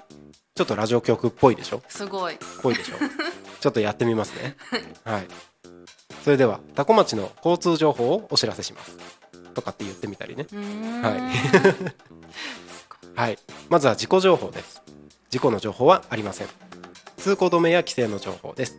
[0.54, 1.82] ちょっとラジオ局っぽいでしょ？
[1.88, 2.36] すごい。
[2.62, 2.96] ぽいでしょ？
[3.60, 4.56] ちょっとやってみますね。
[5.04, 5.26] はい。
[6.24, 8.96] それでは多古町の交通情報をお知らせします。
[9.54, 10.46] とかって言ってみたりね。
[11.02, 11.92] はい
[13.14, 13.38] はい。
[13.68, 14.82] まずは事故情報です。
[15.30, 16.46] 事故の情報はありません。
[17.18, 18.78] 通行止めや規制の情報です。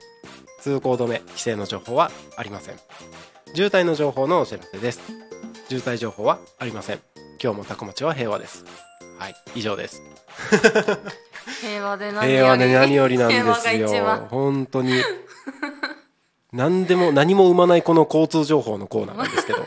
[0.60, 2.76] 通行止め規制の情報はありません。
[3.54, 5.02] 渋滞の情報のお知らせです。
[5.70, 7.00] 渋滞情報はありません。
[7.42, 8.66] 今日もタコ町は平和です。
[9.20, 9.36] はい。
[9.56, 10.02] 以上です。
[11.62, 12.36] 平和で何より。
[12.38, 13.36] 平和で何よりなんで
[13.88, 14.28] すよ。
[14.30, 14.94] 本当に。
[16.52, 19.66] 何でも何も生まないこの交通情報のコーナーなんですけど。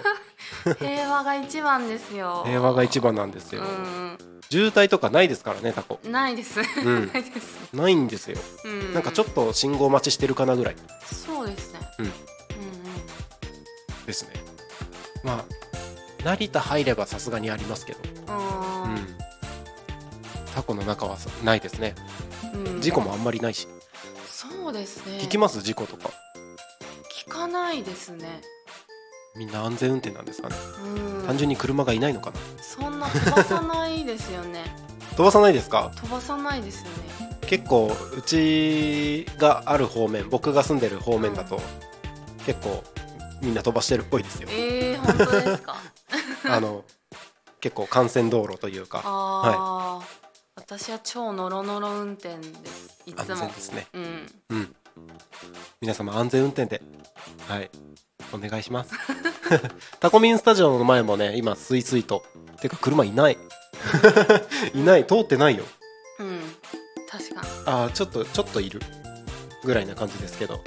[0.79, 2.43] 平和が一番ですよ。
[2.45, 5.99] 平和が一番なんですよ、うん渋滞とかないですからねタコ。
[6.05, 6.65] ないです、ん。
[7.13, 8.39] ないです、ないんですよ。
[8.65, 10.77] うん、なんかちょっと信号待ちしてるかなぐらい。
[11.05, 11.81] そうですね。
[11.99, 12.05] うん。
[12.07, 12.13] うん
[14.07, 14.31] ですね。
[15.25, 17.99] まあ成田入ればさすがにありますけど。
[18.29, 19.19] うんうん。
[20.55, 21.95] タコの中はさないですね。
[22.55, 22.81] うん。
[22.81, 23.69] 事故もあんまりないし。
[24.29, 25.19] そうですね。
[25.19, 25.61] 聞きます？
[25.61, 26.11] 事故とか。
[27.27, 28.41] 聞かないですね
[29.37, 30.57] みんな安全運転なんですかね。
[31.21, 31.27] うん。
[31.27, 32.37] 単純に車がいないのかな。
[32.63, 34.65] そんな飛ばさないですよね。
[35.17, 35.91] 飛ばさないですか？
[35.97, 37.39] 飛ばさないですよね。
[37.43, 41.61] 結構うちがある方面僕が住んでる方面だと
[42.45, 42.83] 結構
[43.41, 44.49] みんな飛ばしてるっぽいですよ。
[44.51, 45.77] えー、本当ですか？
[46.51, 46.85] あの
[47.61, 49.03] 結構幹線道路というか。
[49.05, 50.07] ああ、
[50.57, 52.99] 私は超ノロノロ運転です。
[53.07, 53.87] いつ安も全ですね。
[53.93, 54.33] うん。
[54.51, 54.77] うん。
[55.81, 56.81] 皆様安全運転で
[57.49, 57.71] はい
[58.33, 58.93] お願いします。
[60.01, 62.25] タコミンスタジオの前もね今スイスイと。
[62.61, 63.39] てか車いない。
[64.75, 65.07] いない。
[65.07, 65.65] 通ってないよ。
[66.19, 66.41] うん。
[67.09, 67.49] 確かに。
[67.67, 68.81] あーちょっとちょっといる。
[69.65, 70.61] ぐらいな感じですけど。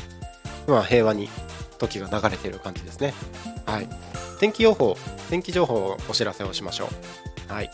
[0.68, 1.30] まあ平和に
[1.78, 3.14] 時が流れている感じですね。
[3.66, 3.90] はい。
[4.40, 4.98] 天気予報
[5.30, 6.90] 天気情報をお知らせをしましょ
[7.50, 7.54] う。
[7.54, 7.72] はい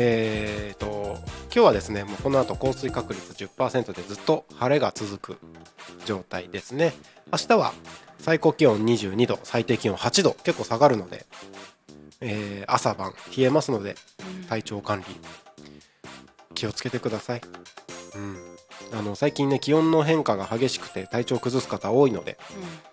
[0.00, 1.18] えーと
[1.52, 5.38] 今日はですねもうこの後降水確率10%でずっと晴れが続く
[6.04, 6.92] 状態ですね。
[7.32, 7.72] 明日は
[8.20, 11.26] 最高気温22度最低気温8度結構下がるので、
[12.20, 13.96] えー朝晩冷えますので
[14.40, 14.44] うん。
[14.44, 15.06] 体調管理
[16.54, 17.40] 気をつけてください、
[18.14, 22.38] うん、あの最近ね気温の変化が激しくて体調を崩す方多いので、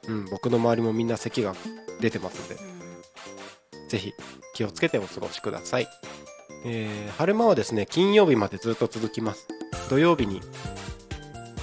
[0.08, 1.54] うん、僕の周りもみんな咳が
[2.00, 3.90] 出てますのでうんうん。
[3.90, 4.14] ぜひ
[4.56, 5.88] 気をつけてお過ごしください、
[6.66, 9.48] えー晴れ間はですね金曜日までずっと続きます。
[9.90, 10.42] 土曜日に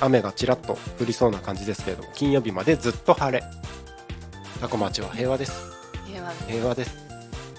[0.00, 3.44] 雨がちらっと降りそうな感じですけれども金曜日までずっと晴れ。
[4.60, 5.72] タコ町は平和です。
[6.06, 6.96] 平和で平和です。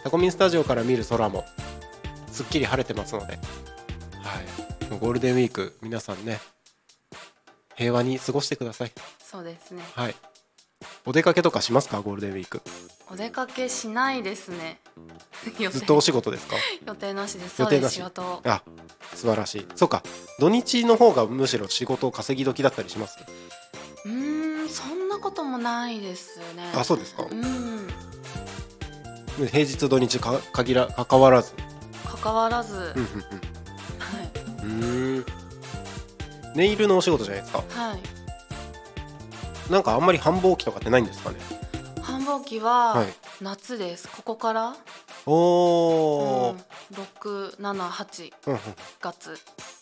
[0.03, 1.45] タコミンスタジオから見る空も
[2.31, 3.39] すっきり晴れてますので、はい、
[4.99, 6.39] ゴールデンウィーク皆さんね
[7.75, 8.91] 平和に過ごしてください。
[9.19, 9.83] そうですね。
[9.95, 10.15] はい
[11.05, 12.01] お出かけとかしますか？
[12.01, 12.61] ゴールデンウィーク。
[13.11, 14.79] お出かけしないですね。
[15.71, 16.55] ずっとお仕事ですか？
[16.85, 17.61] 予定なしです。
[17.61, 18.01] 予定なし。
[18.01, 18.11] あ
[19.13, 19.67] 素晴らしい。
[19.75, 20.01] そうか。
[20.39, 23.19] 土日の方がむしろ仕事稼ぎ時だったりします？
[24.05, 26.71] うーんそんなこともないですね。
[26.73, 27.23] あそうですか。
[27.29, 27.87] うん。
[29.47, 31.51] 平日土日か限ら関わらず。
[32.21, 33.09] 関わらず、うんは
[34.23, 34.63] い。
[34.63, 35.25] うん。
[36.55, 37.63] ネイルのお仕事じゃないですか？
[37.69, 37.99] はい
[39.69, 41.37] なんかあんまり繁忙期とかってないんですかね？
[42.01, 43.07] 繁忙期ははい。
[43.41, 44.75] 夏です、ここから、
[45.25, 46.59] おー、うん、
[47.63, 48.59] 678うんうん、
[48.99, 49.31] 月。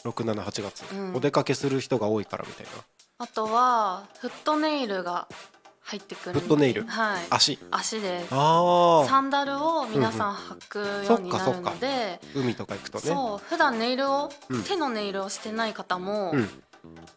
[0.03, 1.15] 678月、うん。
[1.15, 2.71] お出かけする人が多いからみたいな。
[3.19, 5.27] あとはフットネイルが
[5.81, 6.39] 入ってくる。
[6.39, 6.83] フットネイル？
[6.85, 7.23] はい。
[7.31, 7.59] 足？
[7.71, 8.27] 足です。
[8.31, 11.71] ああサンダルを皆さん履くようになるそっかそっか。
[11.71, 13.03] ので、海とか行くとね。
[13.03, 13.47] そう。
[13.47, 14.63] 普段ネイルを、うん。
[14.63, 16.49] 手のネイルをしてない方も、うん、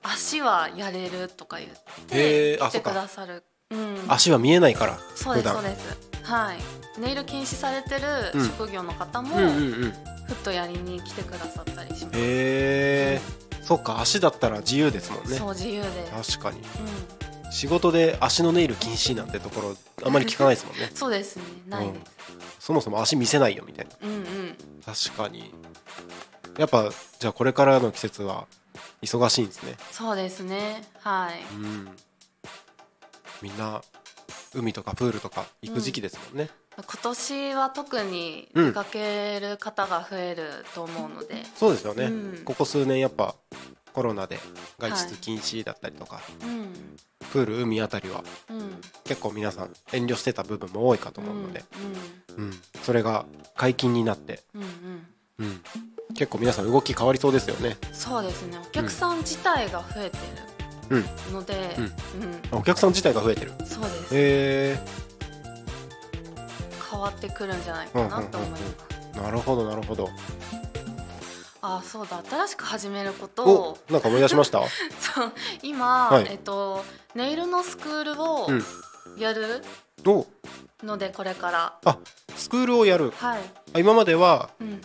[0.02, 1.70] 足はやれるとか言っ
[2.06, 3.44] て来てくださる。
[3.70, 4.04] うん。
[4.08, 5.98] 足は見えないからそうですそうです。
[6.22, 6.58] はい。
[7.00, 8.02] ネイル禁止されてる
[8.34, 8.46] うん。
[8.46, 10.14] 職業の方も、うんうんうん。
[10.26, 13.20] フットやりに来てくださったりします、へえ
[13.62, 15.36] そっか足だったら自由ですもんね。
[15.36, 16.60] そう自由で、確かに。
[16.60, 16.62] う
[17.50, 20.86] 仕事で足のネイル禁止なんてところあまり聞かないですもんね。
[20.86, 21.42] ん、 そうですね。
[21.68, 23.92] ないです、そもそも足見せないよみたいな。
[24.02, 24.56] うん、うん。
[24.84, 25.52] 確かに。
[26.58, 28.46] やっぱじゃあこれからの季節は
[29.06, 29.76] 忙しいんですね。
[29.90, 30.82] そうですね。
[31.00, 31.54] はい。
[31.54, 31.88] うん。
[33.42, 33.82] みんな
[34.54, 42.08] 海とかプールとか行く時期ですもんね、今年は特に出かける方が増えると思うので、そうですよね、う
[42.40, 42.44] ん。
[42.44, 43.34] ここ数年やっぱ
[43.92, 44.38] コロナで
[44.78, 46.96] 外出禁止だったりとか、うん。
[47.32, 48.24] プール海あたりは。
[48.48, 48.80] うん。
[49.04, 51.64] 結構皆さん遠慮してた部分も多いかとうん思うので、
[52.36, 52.50] うん
[52.82, 54.68] それが解禁になって、うんうん
[55.38, 55.46] うん。
[55.46, 55.62] うん、
[56.10, 57.76] 結構皆さん動き変わりそうですよね。
[57.92, 58.58] そうですね。
[58.62, 60.18] お客さん自体が増えて
[60.90, 61.84] うんるので、うん。
[61.84, 62.58] うん。
[62.60, 63.52] お客さん自体が増えてる。
[63.64, 64.06] そうです。
[64.12, 64.78] へ
[66.90, 68.62] 変わってくるんじゃないかなと思います、
[69.16, 70.08] えなるほどなるほど。
[71.62, 72.22] あそうだ。
[72.28, 73.42] 新しく始めること。
[73.44, 74.60] おをなんか思い出しました？
[75.00, 75.32] そう。
[75.62, 76.26] 今、はい。
[76.30, 78.64] えっとネイルのスクールをうん。
[79.18, 79.64] やる
[80.06, 80.26] お。
[80.82, 81.98] のでこれから、あ
[82.36, 83.10] スクールをやる。
[83.16, 83.40] はい
[83.74, 84.80] あ今まではうん。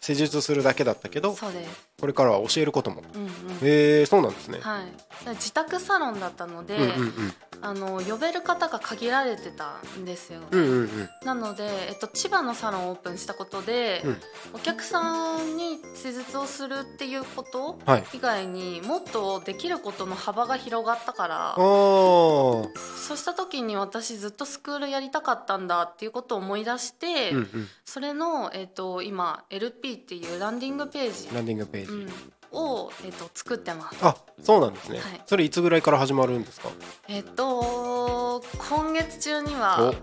[0.00, 1.86] 施術するだけだったけどそうです。
[2.00, 3.02] これからは教えることも。
[3.14, 3.30] うんうん。
[3.62, 4.84] へえそうなんですね、はい。
[5.30, 7.34] 自宅サロンだったので、うんうんうん。
[7.62, 11.08] あの呼べる方が限られてたんですよ、うんうんうん。
[11.24, 14.16] なので、えっと、千葉のサロンをオープンしたことで、うん。
[14.54, 18.04] お客さんに施術をするっていうことはい。
[18.12, 22.70] 以外にもっとできることの幅が広がったからそ
[23.14, 27.68] うした時に私ずっとスクールやりたかったんだっていうことを思い出して、うんうん。
[27.84, 32.08] それの、えっと、今 LP っていうランディングページ、ランディングページ、うん、
[32.52, 33.98] を、えっと、作ってます。
[34.02, 35.22] あそうなんですね、はい。
[35.26, 36.70] それいつぐらいから始まるんですか？
[37.08, 39.94] えっと今月中には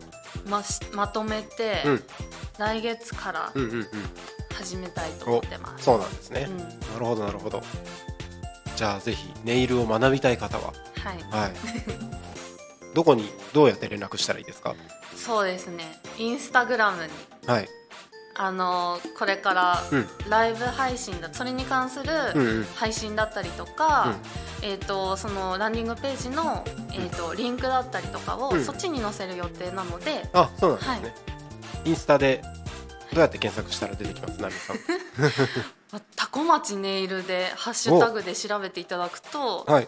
[0.50, 2.04] ましまとめて、うん。
[2.60, 3.88] 来月からうんうんうん。
[4.54, 5.86] 始めたいと思ってます。
[5.86, 6.58] そうなんですね、うん。
[6.58, 6.66] な
[7.00, 7.64] るほどなるほど。
[8.76, 10.74] じゃあぜひネイルを学びたい方は。
[11.04, 11.52] はい、はい。
[12.94, 14.76] どこにどうやって連絡したらいいですか？
[15.16, 16.00] そうですね。
[16.20, 17.10] インスタグラムに。
[17.48, 17.68] はい
[18.36, 20.08] あのこれからうん。
[20.30, 22.64] ライブ配信だそれに関するうんうん。
[22.76, 24.16] 配信だったりとか、
[24.62, 28.64] えー、とそのランディングページの、えー、とリンクだったりとかを、うん。
[28.64, 30.98] そっちに載せる予定なのであそうなんですね、は
[31.86, 31.90] い。
[31.90, 32.42] インスタで
[33.12, 34.78] どうやって検索したら出てきますナミさん。
[35.92, 39.88] まタコ町ネイルでハッシュタグで調べていただくとはい。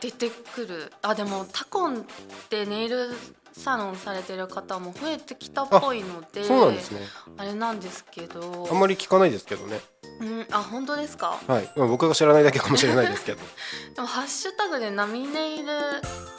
[0.00, 0.92] 出てくる。
[1.02, 2.02] あでもタコンっ
[2.48, 3.10] てネイル
[3.52, 7.00] サロンされてる方も増えてきたっぽいのでそうなんですね。
[7.36, 8.68] あれなんですけど。
[8.70, 9.80] あんまり聞かないですけどね。
[10.20, 11.38] うん、あ本当ですか？
[11.46, 13.38] はい、まあ、僕が知らないだけかもしれないですけど。
[13.96, 15.66] でもハッシュタグで「ナミネイル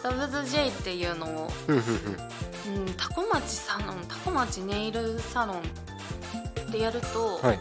[0.04, 1.84] ラブズ J」っていうのを、うん
[2.96, 7.60] タコ町サロンタコ町ネイルサロンでやると、はい。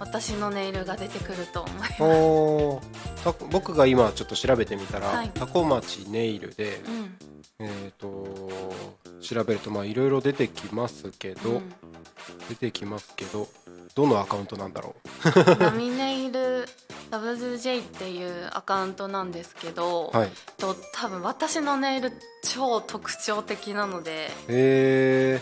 [0.00, 5.30] 私のネイルが出てくると思います、僕が今ちょっと調べてみたら、はい。
[5.32, 7.16] タコ町ネイルで、うん
[7.62, 8.38] えっ、と
[9.20, 11.74] 調べるとまあいろいろ出てきますけど、うん。
[12.48, 13.48] 出てきますけど
[13.94, 14.94] どのアカウントなんだろ
[15.58, 16.66] ナミネイル
[17.10, 20.30] ラブズ J っていうアカウントなんですけど、うはい。
[20.56, 25.40] と多分私のネイル超特徴的なのでえ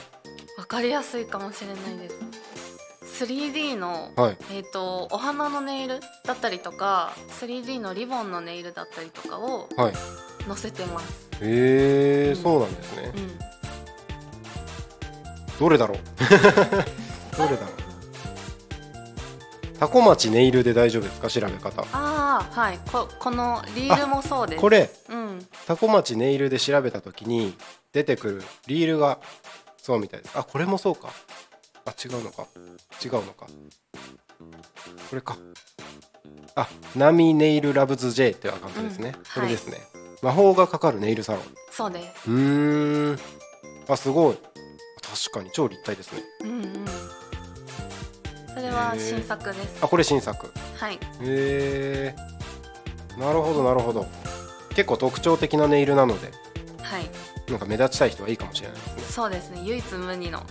[0.57, 3.25] 分かりやすいかもしれないです。
[3.25, 4.37] 3D のー、はい。
[4.53, 9.93] えー、とお花のネイルだったりとか 3D のリボンのネイルだったりとかをはい
[10.55, 12.43] 載せてます、えーうん。
[12.43, 13.13] そうなんですね。
[13.15, 13.39] うん、
[15.59, 15.99] どれだろう？
[17.39, 17.81] どれだろう
[19.79, 21.29] タコ町ネイルで大丈夫ですか？
[21.29, 21.83] 調べ方。
[21.93, 22.79] ああはい。
[22.93, 24.61] ここのリールもそうです。
[24.61, 24.91] これ。
[25.09, 25.47] うん。
[25.67, 27.57] タコ町ネイルで調べた時に
[27.93, 29.19] 出てくるリールが
[29.79, 30.37] そうみたいです。
[30.37, 31.09] あこれもそうか。
[31.87, 32.47] あ違うのか？
[33.03, 33.47] 違うのか？
[33.47, 35.39] これか。
[36.57, 39.23] あナミネイルラブズ J っていうアカウントですね、うん。
[39.35, 39.79] これですね、
[40.23, 41.43] 魔法がかかるネイルサロン。
[41.71, 43.13] そうですうー。
[43.13, 43.19] ん
[43.89, 44.39] あすごい。
[45.27, 46.23] 確かに超立体ですね。
[46.43, 46.87] うんうん。
[48.55, 49.79] それは新作です。
[49.83, 50.53] あこれ新作。
[50.79, 50.95] はい。
[50.95, 52.17] へえ
[53.19, 54.07] なるほどなるほど。
[54.71, 56.31] 結構特徴的なネイルなので。
[56.83, 57.11] はい。
[57.51, 59.03] なんか目立ちたい人はいいかもしれないですね。
[59.11, 59.61] そうですね。
[59.65, 60.43] 唯一無二の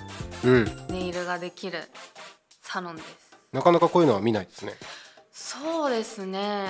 [0.43, 0.65] うん。
[0.89, 1.79] ネイルができる
[2.63, 3.08] サロンです。
[3.53, 4.73] なかなかこういうのは見ないですね。
[5.32, 6.67] そうですね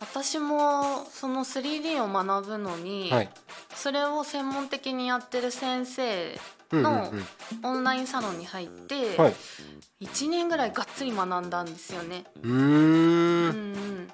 [0.00, 3.30] 私もその 3D を学ぶのに、はい。
[3.74, 6.38] それを専門的にやってる先生
[6.72, 7.26] のうん
[7.62, 9.34] オンラインサロンに入って、はい。
[10.00, 12.24] 1年ぐらいがっつり学んだんですよね。
[12.42, 14.08] うーん。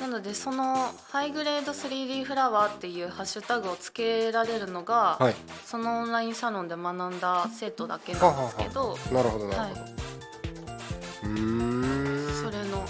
[0.00, 5.34] なのでそのハイグレード 3D フラワーっていうハッシュタグをつけられるのが、はい。
[5.64, 9.84] そのオンラインサロンで学んだ生徒だけなんですけどなるほどなるはほど、い。
[11.22, 12.44] うーん。
[12.44, 12.84] それの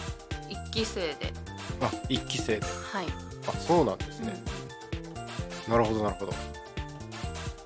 [0.49, 1.33] 1期生で
[1.81, 2.59] あ一期生。
[2.59, 3.07] ではい、
[3.49, 4.27] あそうなんですうん。
[4.27, 4.43] ね、
[5.69, 6.33] なるほどなるほど。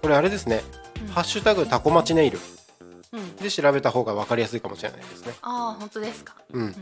[0.02, 0.62] これあれですね、
[1.02, 1.08] うん。
[1.08, 2.38] ハッシュタグタコマチネイル。
[3.12, 5.34] うん、で調べた方が分かりやすいかもしれないですね。
[5.42, 6.60] ああ本当ですか、うん。
[6.60, 6.74] うんうん。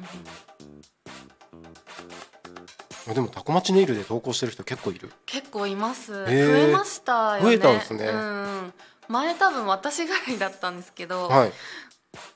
[3.10, 5.10] あでもタコマチネイルで投稿してる人結構いる。
[5.24, 6.68] 結構います、増ー。
[6.68, 7.44] えましたよね。
[7.44, 8.08] 増えたんですね。
[8.08, 8.74] うんうん、
[9.08, 11.50] 前多分私ぐらいだったんですけど、はい。
[11.50, 11.56] こ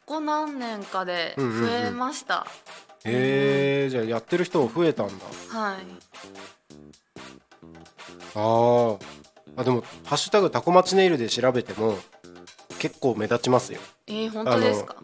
[0.06, 1.60] こ何年かでうんうんうん。
[1.60, 2.46] 増えました、
[3.04, 5.12] へえじゃあやってる人増えたんだ。
[5.48, 5.76] はい。
[8.34, 8.98] あー。
[9.56, 11.98] あでも「ハッシュタグタコマチネイル」で調べても
[12.78, 13.80] 結構目立ちますよ。
[14.06, 14.96] えー、本当ですか？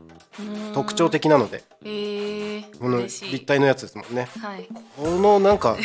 [0.73, 1.63] 特徴的なので。
[1.85, 4.29] えー、この立体のやつですもんね。
[4.41, 4.67] はい。
[4.97, 5.77] このなんか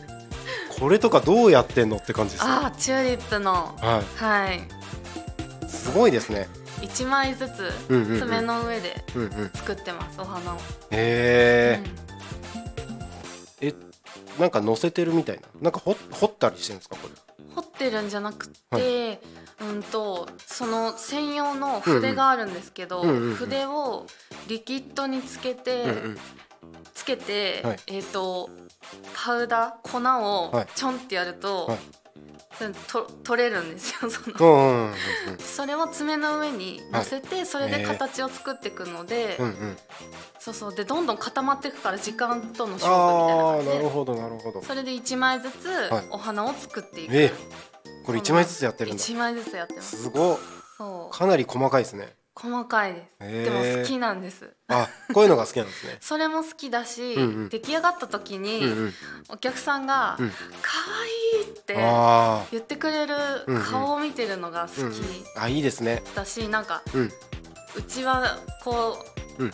[0.78, 2.46] これとかどうやってんのって感じですよ。
[2.48, 3.52] ああチューリップの。
[3.80, 5.68] ははいい。
[5.68, 6.48] すごいですね
[6.80, 9.04] 1枚ずつ爪の上で
[9.54, 10.56] 作ってますお花を、
[10.90, 11.82] へえ、
[13.62, 13.68] うん。
[13.68, 13.74] え
[14.38, 15.42] なんか乗せてるみたいな。
[15.60, 17.14] なんか掘掘ったりしてるんですかこれ。
[17.54, 19.20] 彫ってるんじゃなくて、
[19.60, 24.06] はうんとその専用の筆があるんですけど、筆を
[24.48, 26.18] リキッドにつけて、うんうん。
[26.94, 27.76] つけて、はい。
[27.88, 28.48] えっ、と
[29.14, 30.66] パウダー粉をはい。
[30.74, 31.78] ちょんってやると、はい
[32.88, 34.36] と取れるんですよその。
[34.38, 34.94] うんうんうん
[35.38, 39.76] それを爪の上に乗せて、それで形を作っていくので、うんうん。
[40.38, 40.74] そうそう。
[40.74, 43.74] でどんどん固まっていくから時間との勝負みたいな感じで。
[43.76, 44.62] なるほどなるほど。
[44.62, 46.04] それで1枚ずつはい。
[46.10, 47.32] お花を作っていく、え
[48.04, 49.02] これ一枚ずつやってるんだ。
[49.02, 50.02] 1枚ずつやってます。
[50.02, 50.38] すごっ。
[50.76, 51.16] そう。
[51.16, 54.50] かなり細かいですね細かいです、でも好きなんです。
[54.68, 55.98] あこういうのが好きなんですね。
[56.00, 57.48] それも好きだし、うんうん。
[57.50, 58.94] 出来上がった時に、うんうん。
[59.28, 60.32] お客さんがうん
[60.62, 60.72] 「可
[61.36, 63.16] 愛いってあ言ってくれる
[63.70, 64.92] 顔を見てるのが好ーうんうん。
[64.94, 66.02] きあいいですね。
[66.14, 67.12] だし、なんかうん。
[67.76, 69.04] うちはこ
[69.38, 69.52] う、うん。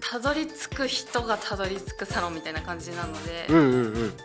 [0.00, 4.16] たどり着く人がたどり着くサロンみたいな感じなので、うんうんうん。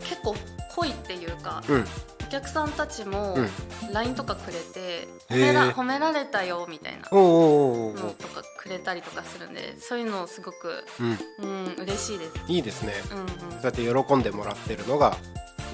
[0.00, 0.34] 結構
[0.74, 1.82] 濃いっていうか、うん。
[1.82, 1.84] お
[2.32, 3.48] 客さんたちもうん。
[3.92, 5.36] LINE とかくれて、へー。
[5.36, 7.00] 褒めら褒められたよみたいな。
[7.12, 11.44] のとかくれたりとかするんでそういうのすごくうん。
[11.44, 12.32] うん嬉しいです。
[12.48, 12.94] いいですね。
[13.10, 13.26] うんうん。
[13.28, 15.14] そうやって喜んでもらってるのが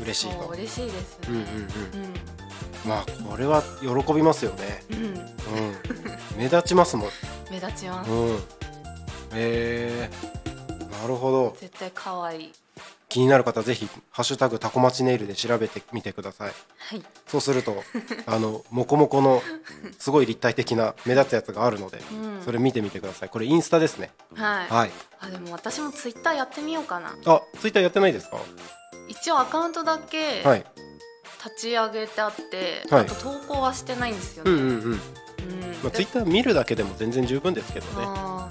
[0.02, 0.42] 嬉しいと。
[0.42, 1.28] そう嬉しいですね。
[1.28, 1.44] うんうんうん。
[1.44, 2.14] うん。
[2.88, 4.82] まあこれは喜びますよね。
[4.90, 4.98] うん。
[4.98, 5.14] うん。
[6.36, 7.10] 目立ちますもん。
[7.52, 8.10] 目立ちます。
[8.10, 8.38] うん。
[9.34, 11.56] えー、なるほど。
[11.60, 12.52] 絶対可愛い。
[13.08, 17.02] 気になる方ぜひ「ハッシュタグタコマチネイル」で調べてみてくださいはい。
[17.26, 17.82] そうすると
[18.26, 19.42] あのモコモコの
[19.98, 22.42] すごい立体的な目立つやつがあるのでうん。
[22.44, 24.68] それ見てみてくださいこれインスタですねはい。
[24.68, 24.90] はい
[25.20, 27.16] あでも私もツイッターやってみようかな。
[27.26, 28.38] あツイッターやってないですか？
[29.08, 30.64] 一応アカウントだけはい
[31.44, 34.50] 立ち上げてあって、はいあと投稿はしてないんですよね。
[34.50, 35.00] うんうんうん、うん
[35.82, 38.48] まあ、ツイッター見るだけでも全然十分ですけどねなんか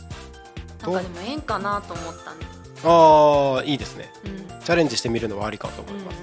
[0.82, 2.46] でもええんかなと思ったんで。
[2.84, 4.12] ああいいですね。
[4.26, 4.32] うん。
[4.32, 6.18] うんチャレンジしてみるのはありかと思うんいます、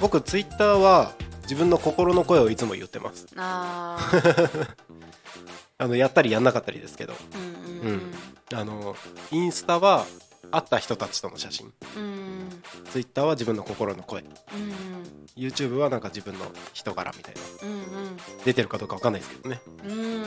[0.00, 3.26] 僕ツイッターは自分の心の声をいつも言ってます。
[3.36, 3.98] あ
[5.80, 7.12] のやったりやんなかったりですけど。
[7.82, 8.14] うんうん
[8.54, 8.96] あの
[9.30, 10.06] インスタは
[10.50, 11.72] 会った人たちとの写真。
[11.96, 12.62] うんうん。
[12.90, 14.22] ツイッターは自分の心の声。
[14.22, 14.28] うん
[15.36, 17.40] YouTube はなんか自分の人柄みたいな。
[17.68, 19.60] うん出てるかどうかわかんないですけどね。
[19.84, 20.26] うんうんう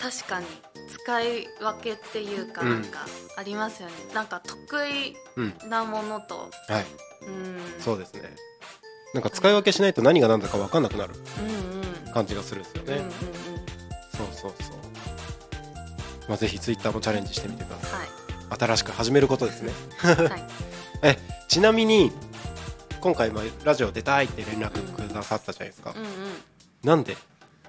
[0.00, 0.46] 確かに
[0.88, 2.68] 使い分けっていうかうん。
[2.68, 3.06] なんか
[3.36, 6.50] ありますよね、なんか得意うんなものと。
[6.68, 6.86] はい。
[7.26, 7.80] うん。
[7.80, 8.22] そうですね。
[9.14, 11.14] なんか使い分けしないと何が何だか分かんなくなる
[12.12, 13.12] 感じがするんですよね、うんうんうん。
[13.12, 14.76] そうそうそう。
[16.28, 18.10] まあぜひツイッターもチャレンジしてみてくださはいい。
[18.58, 19.72] 新しく始めることですね。
[19.98, 20.44] はい。
[21.02, 21.18] え
[21.48, 22.12] ちなみに
[23.00, 24.70] 今回まあラジオ出たいって連絡
[25.08, 26.08] くださったじゃないですか、うんうん。
[26.82, 27.16] なんで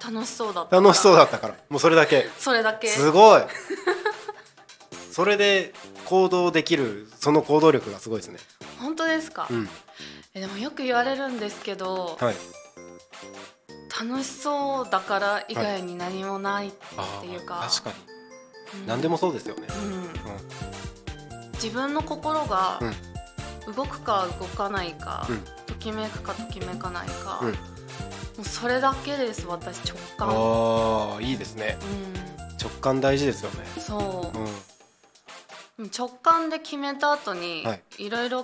[0.04, 1.54] 楽しそうだった楽しそうだったから。
[1.68, 2.28] もうそれだけ。
[2.38, 2.88] それだけ。
[2.88, 3.42] すごい。
[5.10, 5.72] それで
[6.04, 8.38] 行動できるその行動力がすごいですね。
[8.78, 9.68] 本当ですか、うん。
[10.34, 12.36] えでもよく言われるんですけど、はい。
[13.98, 17.90] 楽しそうだから以外に何もないってあいうか、ー確か
[18.74, 18.80] に。
[18.82, 18.86] うん。
[18.86, 19.66] 何でもそうですよね。
[19.68, 20.10] うん。
[21.54, 22.78] 自分の心が
[23.74, 25.38] 動くか動かないか、うん。
[25.66, 27.75] ときめくかときめかないか、うん
[28.36, 30.28] もうそれだけです私直感。
[30.30, 31.78] ああいいですね。
[32.58, 33.62] う直感大事ですよね。
[33.78, 34.32] んそ
[35.78, 35.82] う。
[35.82, 35.90] う、ん。
[35.96, 37.82] 直感で決めた後に、はい。
[37.98, 38.42] いろいろ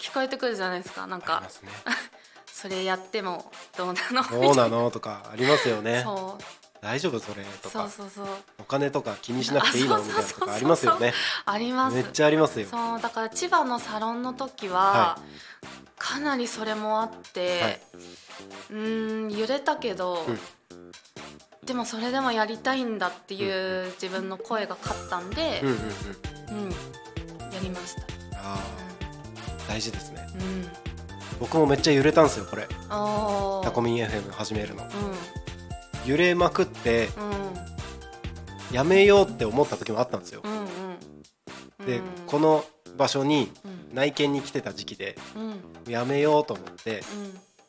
[0.00, 1.06] 聞こえてくるじゃないですか。
[1.06, 1.68] なんかね。
[2.52, 4.40] それやってもどうなの？
[4.40, 4.90] どうなの？
[4.90, 6.02] とかありますよね。
[6.04, 6.42] そう
[6.82, 7.88] 大丈夫それとか。
[7.88, 8.34] そうそうそう。
[8.58, 9.94] お金とか気にしなくていいの？
[9.94, 11.12] あみたいなとかありますよね。
[11.46, 11.94] あります。
[11.94, 12.66] めっちゃありますよ。
[12.68, 15.18] そうだから千葉のサロンの時は、は
[15.96, 17.80] かなりそれもあって、はい。
[18.70, 20.38] うーん揺れたけど、うん。
[21.64, 26.64] でもそれでもやりたいんだっていう自分の声が勝ったんでうん、うんうん。
[26.64, 28.02] うんやりました。
[28.38, 28.58] ああ
[29.68, 30.26] 大事ですね。
[30.34, 30.68] うん、うん、
[31.38, 32.66] 僕もめっちゃ揺れたんですよこれ。
[32.66, 34.82] タコミン FM 始めるの。
[34.82, 34.86] う
[36.06, 37.10] 揺れまくってんう
[38.72, 38.74] ん。
[38.74, 40.40] やめようって思った時もあったんですよ。
[40.44, 40.52] うん
[41.80, 41.86] うん。
[41.86, 42.02] でうん。
[42.26, 42.64] この
[42.96, 43.94] 場所にうん。
[43.94, 45.16] 内見に来てた時期で
[45.86, 45.92] うん。
[45.92, 47.02] やめようと思って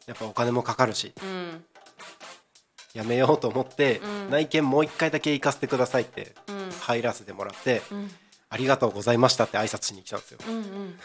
[0.07, 1.13] やっぱお金もかかるし
[2.93, 4.29] やめようと思ってうん。
[4.29, 6.71] 内見もう一回だけ行かせてくださいってうん。
[6.81, 8.09] 入らせてもらってうん。
[8.49, 10.39] ありがとうございましたって挨拶しに来たんですよ。
[10.47, 10.99] うんうん。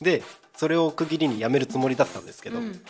[0.00, 0.22] で
[0.56, 2.80] それを区切りにやめるつもりだったんですけどうん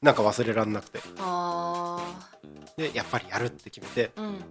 [0.00, 1.00] なんか忘れられなくて。
[1.20, 1.98] あ
[2.76, 4.44] でやっぱりやるって決めてーうん。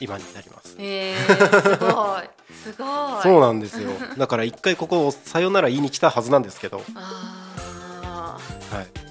[0.00, 0.76] 今になります。
[0.78, 2.28] えー、すごい。
[2.52, 2.84] すご
[3.20, 3.22] い。
[3.22, 3.90] そうなんですよ。
[4.18, 6.82] だから一回ここをさよなら言いに来たはずなんですけど。
[6.94, 8.38] あ
[8.70, 8.84] はい。
[8.84, 9.04] ー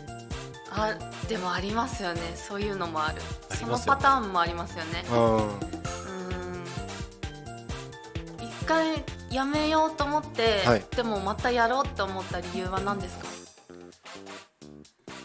[0.76, 2.22] あでもありますよね。
[2.36, 3.22] そういうのもある。
[3.56, 5.06] そのパターンもありますよね。
[5.12, 5.38] うん。
[5.38, 5.60] うん。
[8.40, 10.84] 一回やめようと思って、はい。
[10.96, 13.28] でもまたやろうって思った理由は何ですか？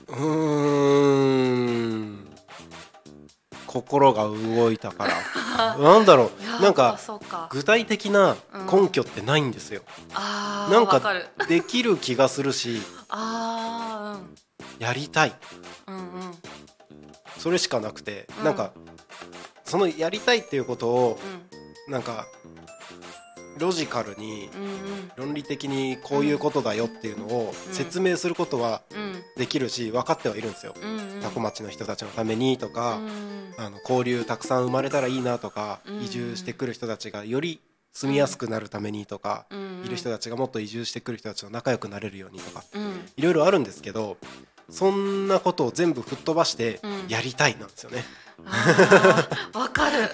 [0.09, 2.29] うーん。
[3.67, 5.77] 心が動いたから。
[5.79, 6.63] なんだろう。
[6.63, 6.99] なんか
[7.51, 8.37] 具体的な
[8.71, 9.83] 根拠ってないんですよ、
[10.15, 11.01] あーなんか
[11.49, 14.19] できる気がするし あ
[14.79, 15.31] やりたい。
[15.31, 16.03] ーうんうん。
[16.03, 16.39] うん
[17.39, 18.45] それしかなくて、うん。
[18.45, 18.73] なんか
[19.65, 21.21] そのやりたいっていうことを
[21.87, 22.27] なんか
[23.59, 24.49] ロジカルに
[25.17, 29.09] 論理的にこういうことだよっていうのを説明することはうん。
[29.37, 30.75] できるし分かってはいるんですよ。
[31.23, 37.61] タコ町の人たちのためにとか、うんあの交流たくさん生まれたらいいなとか、うん移住してくる人たちがより
[37.93, 39.83] 住みやすくなるためにとか、うん。
[39.85, 43.01] いる人たちがもっと移住してくる人たちと仲良くなれるようにとかうん。
[43.17, 44.17] いろいろあるんですけど
[44.71, 47.09] そんなことを全部吹っ飛ばしてうん。
[47.09, 48.05] やりたいなんですよね。
[49.53, 50.11] わかる。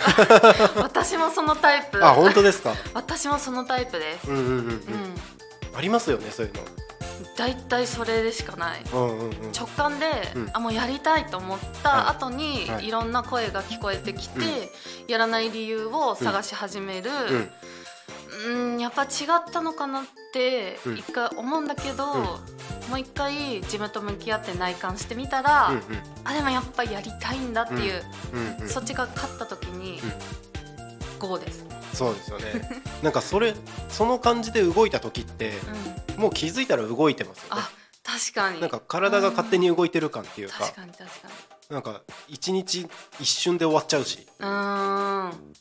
[0.82, 2.04] 私もそのタイプ。
[2.04, 2.74] あ本当ですか？
[2.94, 4.28] 私もそのタイプです。
[4.30, 4.58] うんうんうんうん。
[4.58, 4.78] うん。
[5.76, 6.52] ありますよねそういう
[7.36, 8.84] 大体それでしかない。
[8.92, 9.06] の。
[9.06, 9.52] うんうんうん。
[9.52, 10.50] 直感で、うん。
[10.52, 12.88] あもうやりたいと思った後に、はい。
[12.88, 14.68] い、ろんな声が聞こえてきて、うん。
[15.08, 17.10] やらない理由を探し始める、
[18.44, 18.74] うん。
[18.74, 19.06] うん、やっぱ違
[19.36, 20.96] ったのかなってうん。
[20.98, 22.26] 一回思うんだけど、うん
[22.88, 25.82] もう一回自分と向き合って内観してみたら、うん
[26.24, 28.68] あでもやっぱやりたいんだっていう、うんうんうん。
[28.68, 30.00] そっちが勝った時に、
[31.18, 31.62] ゴーです。
[31.64, 31.80] ね。
[31.92, 32.82] そうですよね。
[33.02, 33.54] なんかそれ
[33.88, 35.52] その感じで動いた時って
[36.16, 37.62] うん、もう気づいたら動いてますよね。
[37.62, 37.70] あ。
[38.02, 38.60] 確かに。
[38.60, 40.58] なんか体が勝手に動いてる感っていうか。
[40.58, 41.74] 確かに確かに。
[41.74, 42.86] なんか一日
[43.18, 44.26] 一瞬で終わっちゃうし。
[44.38, 45.54] うーん。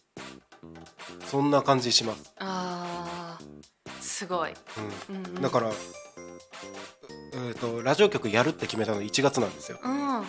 [1.25, 4.01] そんな感じします、あー。
[4.01, 4.55] すごい、う
[5.09, 5.37] うんうん。
[5.37, 5.73] ん、だから、う
[7.35, 9.79] えー、とラジオ局やるって決めたの1月なんですよ。
[9.83, 10.23] うん。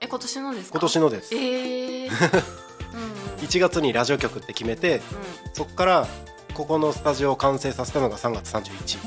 [0.00, 0.78] え今年のですか？
[0.78, 1.34] 今年のです。
[1.34, 2.08] えー、
[2.94, 3.44] うんうん。
[3.44, 5.00] 1月にラジオ局って決めて
[5.54, 6.08] そこから
[6.54, 8.98] ここのスタジオを完成させたのが3月31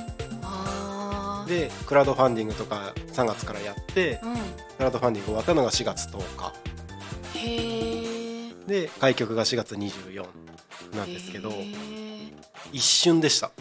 [0.43, 1.49] あー。
[1.49, 4.35] でクラウドファンディングとか3月からやってうん。
[4.35, 4.41] ク
[4.79, 6.53] ラウドファンディング終わったのが4月10日。
[7.35, 10.25] へえで開局が4月24
[10.95, 11.51] なんですけど、
[12.71, 13.51] 一瞬でした。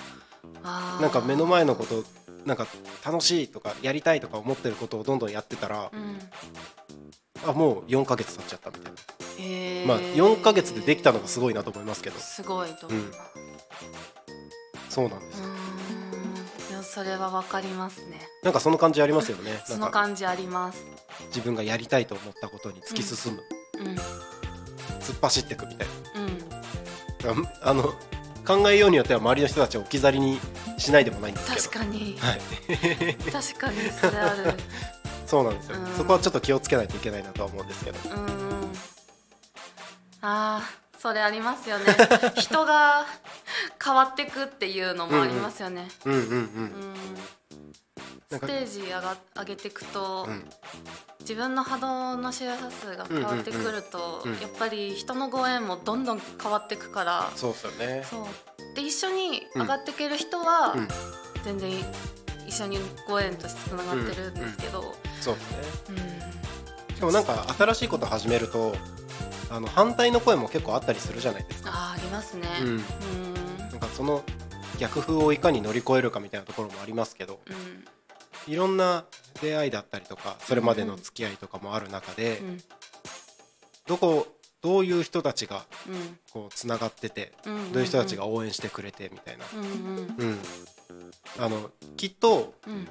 [0.62, 2.04] なんか目の前のこと
[2.44, 2.66] なんか
[3.04, 6.18] 楽しいとかやりたいとか思ってることをどんどんやってたらうん。
[7.46, 8.98] あもう4ヶ月経っちゃったみたいな。
[9.38, 9.86] へー。
[9.86, 12.18] まあ4ヶ月でできたのがすごいなと思いますけど。
[12.18, 13.10] すごいと思う、うん。
[14.88, 15.42] そうなんです
[16.82, 18.20] それはわかりますね。
[18.42, 19.62] なんかその感じありますよね。
[19.64, 20.84] そなんかの感じあります。
[21.28, 23.42] 自分がやりたいと思ったことに突き進む、
[23.78, 23.94] うん。
[24.98, 25.88] 突っ走っていくみたい
[27.26, 27.48] うん。
[27.62, 27.94] あの
[28.46, 30.40] 考えようによっては周りの人たちを置き去りに
[30.78, 31.62] しないでもないんですけど。
[31.62, 32.16] 確かに。
[32.18, 32.40] はい。
[33.30, 34.54] 確かにそれある。
[35.26, 35.96] そうなんですよ、うん。
[35.96, 37.98] そこはちょっと気をつけないといけないなとは思うんですけど。
[37.98, 38.72] うーん。
[40.22, 41.84] あーそれありますよね。
[42.36, 43.06] 人が
[43.82, 45.88] 変わってくっていうのもありますよね。
[46.04, 46.34] うんうんううん。
[46.34, 47.14] んなん。
[47.14, 47.20] か
[48.30, 50.44] ステージ上が上げていくと、うん。
[51.20, 57.30] 自分の波動の周波数が変わってくると、やっぱり人のご縁もどんどん変わっていくから。
[57.34, 58.04] そうですよね。
[58.08, 58.26] そう。
[58.76, 60.88] で一緒に上がっていける人は、うん。
[61.44, 61.72] 全然
[62.46, 62.78] 一緒に
[63.08, 65.58] ご縁としてつながってるんですけど、そうですね。
[66.88, 66.94] うん。
[66.94, 68.74] しかもなんか新しいこと始めると
[69.50, 72.46] あの反対の声も結構あったりするじゃないですか、あーありますね。
[72.60, 72.68] うん。
[72.68, 72.84] うん。
[73.70, 74.22] なんかその
[74.78, 77.40] 逆風をいかに乗り越えるかみたいなところもありますけど。
[77.48, 77.84] うん
[78.46, 79.04] いろんな
[79.40, 82.58] 出会いだったりとかそれまでの付き合いとかもある中で、うん。
[83.86, 84.26] どこ
[84.62, 86.18] どういう人たちがうん。
[86.32, 90.38] こうつながっててうんどういう人たちが応援してくれてみたいな、うん、
[91.38, 92.88] あのきっとうん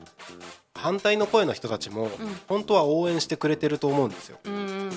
[0.80, 2.10] 反対の声の人たちも
[2.48, 4.40] 本当は応援してくれてると思うんですよ。
[4.46, 4.90] うんうん。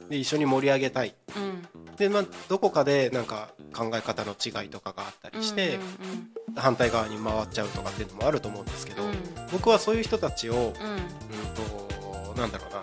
[0.00, 1.14] うん、で一緒に盛り上げたい。
[1.34, 1.96] うん。
[1.96, 5.76] で、まあ、どこかでなんか考え方の違いとかがあったりして、
[6.48, 6.60] うん。
[6.60, 9.12] 反対側に回っちゃうとかっていうのもあると思うんですけど、うん。
[9.52, 12.80] 僕はそういう人たちを、うん、うんとなんだろうな。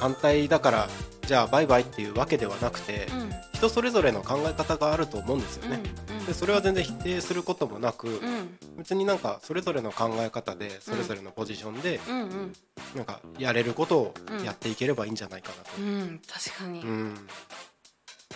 [0.00, 0.88] 反対だから
[1.26, 3.30] じゃあバイバイっていうわけではなくて、うん。
[3.54, 5.80] 人それぞれの考え方があると思うんですよね。
[6.10, 8.58] うんでそれは全然否定することもなく、うん。
[8.78, 12.52] 別になんかそれぞれの考え方でそれぞれのポジションで、うんうん。
[12.96, 14.14] なんかやれることを
[14.44, 15.70] やっていければいいんじゃないかなと。
[15.80, 16.20] うん。
[16.28, 16.80] 確かに。
[16.80, 17.14] うん。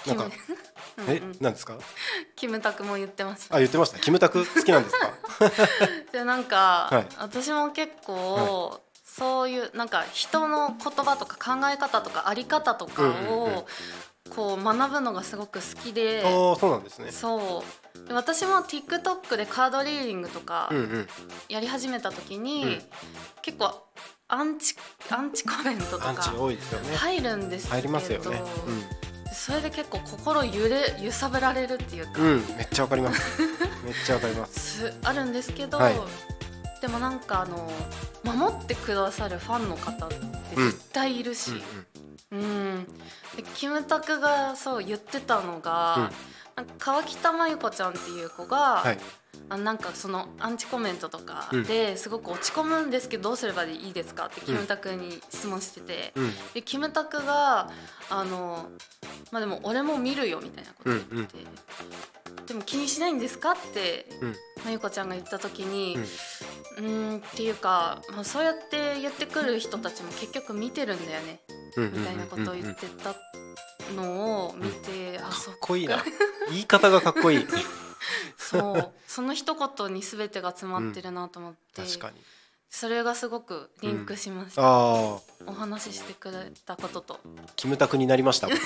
[0.07, 0.31] なんか
[1.09, 1.77] えうんですか？
[2.37, 3.99] キムタクも言ってましたあ言ってました。
[3.99, 5.13] キムタク好きなんですか？
[6.13, 7.07] でなんか、はい。
[7.19, 8.81] 私も結構、
[9.21, 13.53] そういうなんか人の言葉とか考え方とかあり方とかうんうんうん。
[13.59, 13.67] を
[14.31, 17.11] こう学ぶのがすごく好きで、ああそうなんですね。
[17.11, 17.65] そ
[18.05, 18.09] う。
[18.09, 21.09] で私も TikTok でカードリーディングとかうんうん。
[21.51, 22.83] やり始めた時に、うん。
[23.43, 23.75] 結構
[24.29, 24.75] アンチ
[25.11, 28.43] アンチコメントとか入るんですけど入りますよね。
[29.35, 33.43] それで結構心揺れ揺さぶられるっていうか、うん、うん、めっちゃわかります。
[33.85, 34.79] めっちゃわかります。
[34.89, 35.95] すあるんですけど、はい
[36.81, 37.71] でもなんかあの
[38.25, 40.17] 守ってくださるファンの方って
[40.57, 41.53] 絶対いるし、
[42.33, 42.87] うん
[43.37, 46.09] でキムタクがそう言ってたのが、なん。
[46.09, 46.13] か
[46.79, 48.99] 川北真由子ちゃんっていう子が、はい。
[49.49, 56.31] あなんかそのアンチコメントとかですごく落ち込むんですけどどうすればいいですかってキムタクに質問してて、うん。
[56.55, 57.69] でキムタクが
[58.11, 58.69] あの
[59.33, 61.27] まあでも俺も見るよみたいなこと言って、うん
[62.47, 64.35] でも気にしないんですかってうん。
[64.65, 65.99] まゆこちゃんが言った時に
[66.79, 67.15] うん。
[67.15, 71.41] んっていうか、まあ、そうやって言ってくる人たちも結局見てるんだよね
[71.77, 71.93] うん。
[71.93, 73.15] みたいなことを言ってた
[73.95, 75.33] のを見て、あか。
[75.33, 76.05] そっこいいな。
[76.51, 77.47] 言い方がかっこいい。
[78.39, 78.93] そう。
[79.07, 82.21] その一言に全てが詰まってるなと思って、確かに。
[82.71, 84.69] それがすごくリンクしました、ああ。
[85.47, 87.19] お話ししてくれたことと。
[87.57, 88.47] キムタクになりました。
[88.47, 88.61] 僕。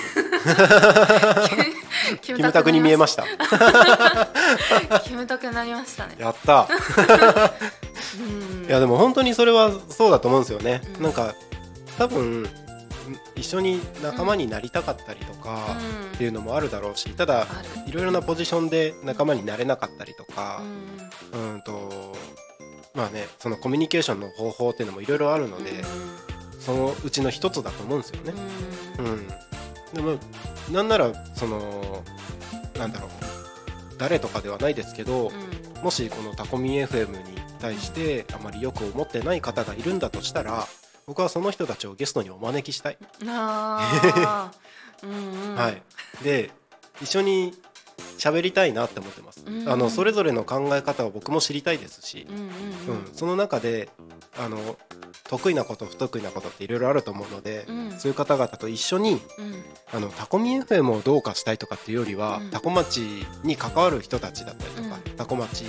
[2.21, 4.99] キキムタクに見えまししたた。
[5.01, 6.17] キムタクになりましたね。
[6.19, 6.69] やった。
[8.19, 8.65] うん。
[8.65, 11.03] いやでも本当にそれはそうだと思うんですよね、うん。
[11.03, 11.33] なんか
[11.97, 12.47] 多分
[13.35, 15.77] 一緒に仲間になりたかったりとか
[16.09, 16.15] うん。
[16.15, 17.45] っていうのもあるだろうし、ただ
[17.87, 20.61] いろいろなポジションで仲間になれなかったりとか
[21.33, 22.15] う、んうん、と
[22.93, 25.83] まあねそのコミュニケーションの方法っていうのもいろいろあるので、
[26.59, 28.33] そのうちの一つだと思うんですよね。
[28.99, 29.05] うん。
[29.05, 29.27] うん、
[29.93, 30.19] でも
[30.71, 32.03] なんならその
[32.77, 33.09] なんだろう
[33.97, 35.29] 誰とかではないですけど、
[35.77, 35.83] うん。
[35.83, 40.67] もしこのタコミ FM に対してあまりよく思ってない方がいるんだとしたら
[41.07, 42.97] 僕はその人たちをゲストにお招きしたい、
[43.27, 45.05] あー。
[45.05, 45.55] うんうん。
[45.55, 45.81] はい、
[46.23, 46.51] で
[47.01, 47.53] 一緒に
[48.17, 52.25] 喋りたいなって思ってます、うんあのそれぞれの考え方を僕も知りたいですし。
[52.29, 52.47] う、んううん。
[53.03, 53.09] ん。
[53.13, 53.89] その中で
[54.37, 54.77] あの
[55.27, 57.99] 得意なこと不得意なことっていろいろあると思うので、うん。
[57.99, 59.63] そういう方々と一緒にうん。
[59.93, 62.49] あのタコミ FM をどうかしたいとかっていうよりは、うん。
[62.49, 62.99] タコ町
[63.43, 65.11] に関わる人たちだったりとか、うん。
[65.15, 65.65] タコ町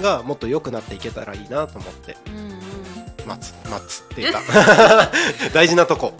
[0.00, 2.16] がもっと良くなっていけたらいいなと思って。
[2.28, 2.85] うんうん
[3.26, 4.40] 待つ待つっていうか。
[5.52, 6.14] 大事なとこ。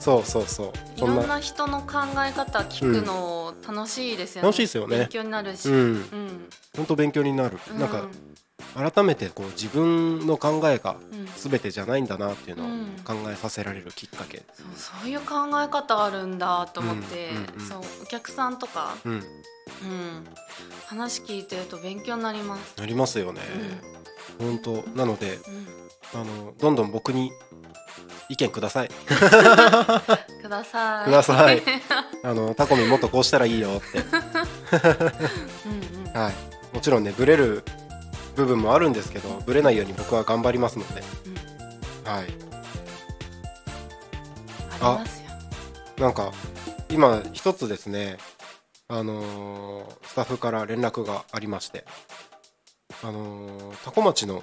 [0.00, 0.72] そうそうそう。
[0.96, 4.46] いろんな人の考え方聞くの楽しいですよね。
[4.46, 4.98] 楽しいですよね。
[4.98, 5.68] 勉強になるし。
[5.68, 5.76] うん。
[5.76, 6.48] うん。
[6.76, 7.78] 本当勉強になる、うん。
[7.78, 8.08] なんか
[8.74, 11.28] 改めてこう自分の考えがうん。
[11.36, 12.88] 全てじゃないんだなっていうのをうん。
[13.04, 14.66] 考えさせられるきっかけ、そう
[15.02, 17.66] そういう考え方あるんだと思って、うんうんうん。
[17.66, 19.22] そうお客さんとか、うん、うん、
[20.86, 22.74] 話聞いてると勉強になります。
[22.76, 23.40] なりますよね、
[24.38, 25.38] 本当なので
[26.14, 27.32] うん、あのどんどん僕に
[28.28, 28.88] 意見ください。
[29.08, 31.04] ください。
[31.04, 31.62] ください。
[32.22, 33.98] あのタコミンもっとこうしたらいいよって。
[35.66, 36.12] うんうん。
[36.12, 36.34] はい、
[36.74, 37.64] もちろんねブレる
[38.36, 41.02] 部分もあるんですけどブレないように僕は頑張りますので、
[42.04, 42.26] はい、
[44.80, 45.04] あ。
[45.98, 46.32] なんか
[46.88, 48.18] 今一つですね
[48.86, 51.84] あのースタッフから連絡がありまして
[53.02, 54.42] あのー多古町の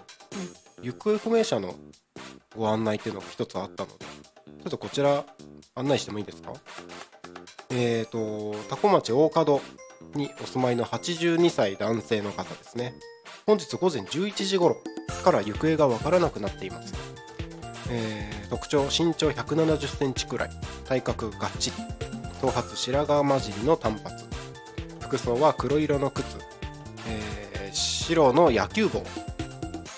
[0.81, 1.75] 行方不明者の
[2.55, 5.25] ご案内っていうのが一つあったのでちょっとこちら
[5.75, 6.53] 案内してもいいですか？
[7.71, 9.61] えーと多古町大門
[10.15, 12.93] にお住まいの82歳男性の方ですね。
[13.45, 14.77] 本日午前11時頃
[15.23, 16.93] から行方がわからなくなっています、
[17.91, 20.49] えー特徴身長1 7 0センチくらい
[20.85, 21.77] 体格がっちり
[22.41, 24.15] 頭髪白髪混じりの短髪
[25.01, 26.54] 服装は黒色の靴、えー
[28.07, 29.01] 白の野球帽、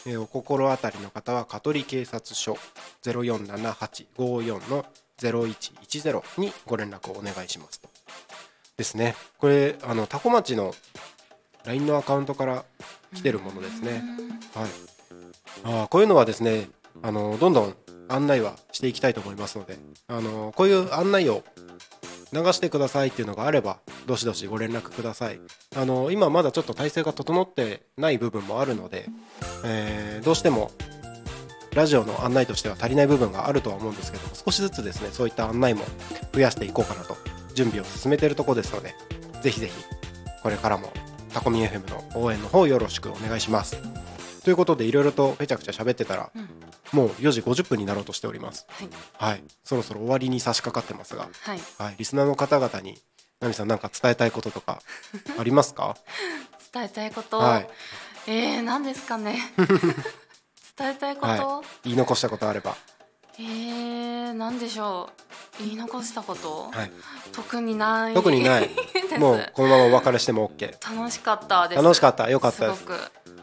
[0.06, 2.58] えーお心当たりの方は香取警察署
[3.04, 4.86] 047854の
[5.20, 7.90] 0110にご連絡をお願いしますと。
[8.78, 9.14] ですね。
[9.40, 10.74] これあの多古町の
[11.66, 12.64] LINE のアカウントから
[13.14, 14.02] 来てるものですね、
[14.56, 14.70] はい、
[15.66, 16.70] あーこういうのはですね
[17.02, 17.76] あのどんどん
[18.08, 19.78] 案内はしていきたいと思いますので
[20.08, 21.44] あのこういう案内を
[22.34, 25.40] 流してくださいっていうのがあればどしどしご連絡ください。
[25.76, 29.06] あの今まだちょっと体制が整ってない部分もあるので、
[29.64, 30.72] えーどうしても
[31.74, 35.86] ラジオの案内としては足りない部分があるとは思うんですけど少しずつですねそういった案内も
[36.34, 37.16] 増やしていこうかなと
[37.54, 38.96] 準備を進めているところですので
[39.44, 39.74] ぜひぜひ
[40.42, 40.92] これからも
[41.34, 43.78] タコミ FM の応援の方よろしくお願いします。
[44.48, 46.48] ということでいろいろとぺちゃくちゃ喋ってたらうん。
[46.94, 48.66] もう4時50分になろうとしております。
[48.70, 49.32] はい。
[49.32, 49.44] はい。
[49.66, 51.60] そろそろ終わりに差し掛かってますがはい。
[51.78, 52.98] はい、リスナーの方々に、
[53.42, 54.82] ナミさん、なんか伝えたいこととか
[55.38, 55.98] ありますか？
[56.74, 57.70] 伝えたいこと、はい、
[58.28, 59.38] えー、何ですかね。
[60.78, 62.78] 伝えたいこと、は言い残したことあれば。
[63.40, 65.10] えー、何でしょ
[65.60, 65.64] う。
[65.64, 66.92] 言い残したこと、はい、
[67.32, 68.14] 特にない。
[68.14, 68.70] 特にない。
[69.20, 70.96] もう、このままお別れしても OK。
[70.96, 71.82] 楽しかったです。
[71.82, 72.86] 楽しかった、よかったです。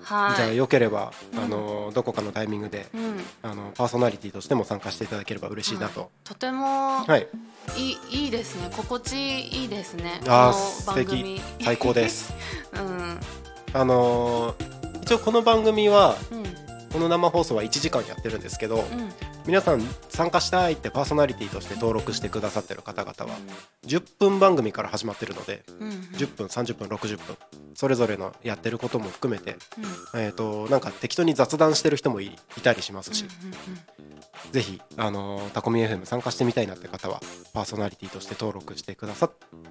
[0.02, 0.36] はい。
[0.36, 1.44] じゃあ、よければ、うん。
[1.44, 3.24] あの、どこかのタイミングで、うん。
[3.42, 6.10] あの、パーソナリティとしても参加していただければ嬉しいなと。
[6.24, 7.26] とてもはい、
[7.76, 8.70] いい,、い、いですね。
[8.76, 10.20] 心地いいですね。
[10.28, 11.40] あ素敵。
[11.62, 12.34] 最高です。
[12.74, 13.20] うん。
[13.72, 14.74] あのー
[15.04, 16.63] 一応この番組はうん
[16.94, 18.84] この生放送は1時間やってるんですけど、うん。
[19.46, 23.38] 皆さん参加したいってパーソナリティとして登録してくださってる方々は
[23.84, 25.92] 10分番組から始まってるのでうんうん。
[25.92, 27.36] 10分30分60分
[27.74, 29.56] それぞれのやってることも含めて、
[30.14, 30.20] うん。
[30.20, 32.26] えー、となんか適当に雑談してる人もい
[32.56, 33.54] いたりしますし、うんうん
[34.52, 37.20] ぜひ、あのータコミ FM 参加してみたいなって方は
[37.54, 39.30] パーソナリティとして登録してくださ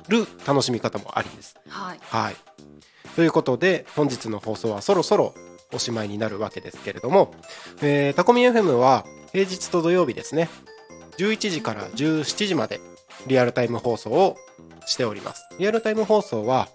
[0.10, 1.56] る楽しみ方もありです。
[1.66, 2.00] うんはい。
[2.02, 2.36] はい。
[3.16, 5.34] ということで本日の放送はそろそろ
[5.74, 7.34] おしまいになるわけですけれども、
[7.82, 10.50] えータコミ FM は平日と土曜日ですね
[11.18, 12.80] 11時から17時まで
[13.28, 14.38] リアルタイム放送を
[14.86, 15.48] しております。
[15.60, 16.68] リアルタイム放送は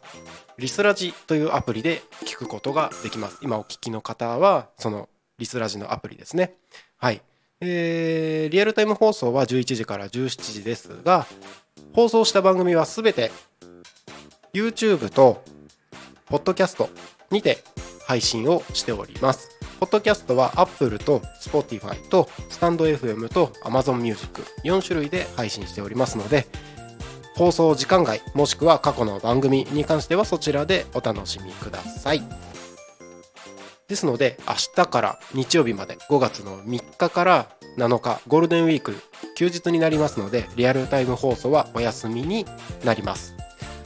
[0.58, 3.38] リスラジというアプリで聞くことができます。
[3.42, 6.54] 今お聞きの方はそのリスラジのアプリですね。
[6.96, 7.20] はい。
[7.60, 11.26] えーリアルタイム放送は11時から17時ですが
[11.92, 13.30] 放送した番組はすべて
[14.54, 15.42] YouTube と
[16.26, 16.88] ポッドキャスト
[17.30, 17.58] にて
[18.08, 19.50] 配信をしております。
[19.78, 26.46] ポッドキャストは Apple と Spotify とスタンド FM と Amazon Music 4種類で配信しておりますので
[27.36, 32.22] 放送時間外もしくは過去の番組に関してはそちらでお楽しみください。
[33.88, 38.96] ですので明日から日曜日まで5月の3日から7日ゴールデンウィーク
[39.36, 42.46] 休日になりますのでリアルタイム放送はお休みに
[42.84, 43.34] なります。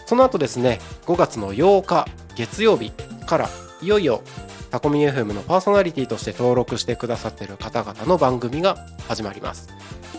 [0.06, 2.06] その後ですね5月の8日
[2.36, 2.92] 月曜日
[3.26, 3.48] から
[3.82, 4.22] いよいよ
[4.70, 9.68] タコミ FM のパーソナリティとして登録してくださっている方々の番組が始まります。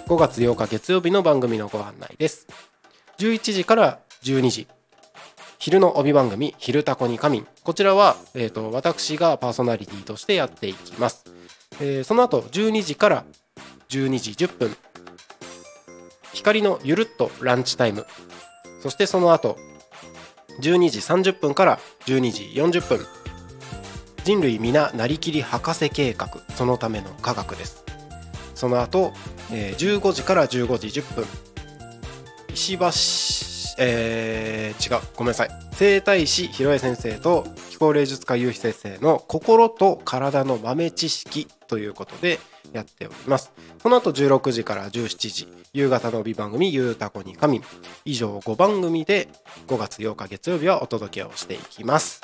[0.07, 2.45] 5月8日月曜日の番組のご案内です。
[3.19, 4.67] 11時から12時。
[5.59, 11.23] 昼の帯番組「昼タコに仮眠」こちらは、えー、と私がパーソナリティとしてやっていきます、
[11.79, 13.25] えーその後12時から
[13.87, 14.77] 12時10分。
[16.33, 18.05] 光のゆるっとランチタイム。
[18.81, 19.57] そしてその後
[20.59, 23.22] 12時30分から12時40分。
[24.23, 27.83] 人類皆なりきり博士計画そのための科学です。
[28.55, 29.13] その後、
[29.51, 31.25] えー15時から15時10分
[32.53, 32.85] 石橋
[33.79, 35.49] えー違うごめんなさい。
[35.73, 42.39] 整体師ひろえ先生と気候霊術家ゆうひ先生の心と体の豆知識ということで
[42.71, 43.51] やっております。
[43.81, 47.61] その後16時から17時夕方の帯番組「ゆうたこに神」
[48.05, 49.27] 以上5番組で
[49.67, 52.21] 5月8日月曜日はお届けをしていきます。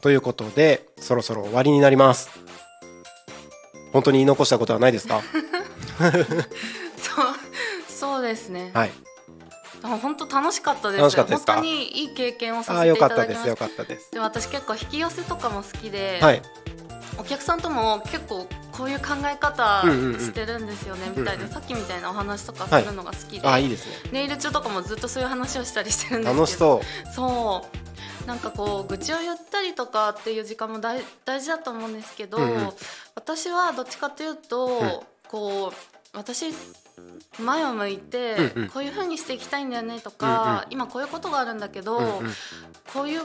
[0.00, 2.30] ということでそろそろ終わりになります。
[3.92, 5.22] 本当に言い残したことはないですか？
[5.98, 7.34] そう
[7.88, 8.90] そうですね、はい。
[9.82, 11.00] あ本当楽しかったです。
[11.00, 11.54] 楽しかったですか？
[11.54, 13.48] 本当にいい経験をさせていただきました。
[13.48, 14.10] よかったです。
[14.12, 16.42] で私結構引き寄せとかも好きで、はい。
[17.18, 18.46] お客さんとも結構
[18.78, 24.10] こういう考え方してるんですよねみたいで、うんうんさっきみたいなお話とかするのが好きで、ああいいですね。
[24.12, 26.40] ネイル中とかもずっとそういう話をしたりしてるんですけど。
[26.40, 27.12] 楽しそう。
[27.12, 27.66] そ
[28.24, 28.26] う。
[28.28, 32.70] なんかこう愚痴を言ったりとかっていう時間も大大事だと思うんですけど、うんうん。
[33.16, 35.00] 私はどっちかというと、ん。
[35.28, 36.46] こう私
[37.38, 38.68] 前を向いて、うんうん。
[38.68, 42.32] こういう風にしていきたいんだよねとか、今こういうことがあるんだけど、うんうん。
[42.92, 43.20] こういう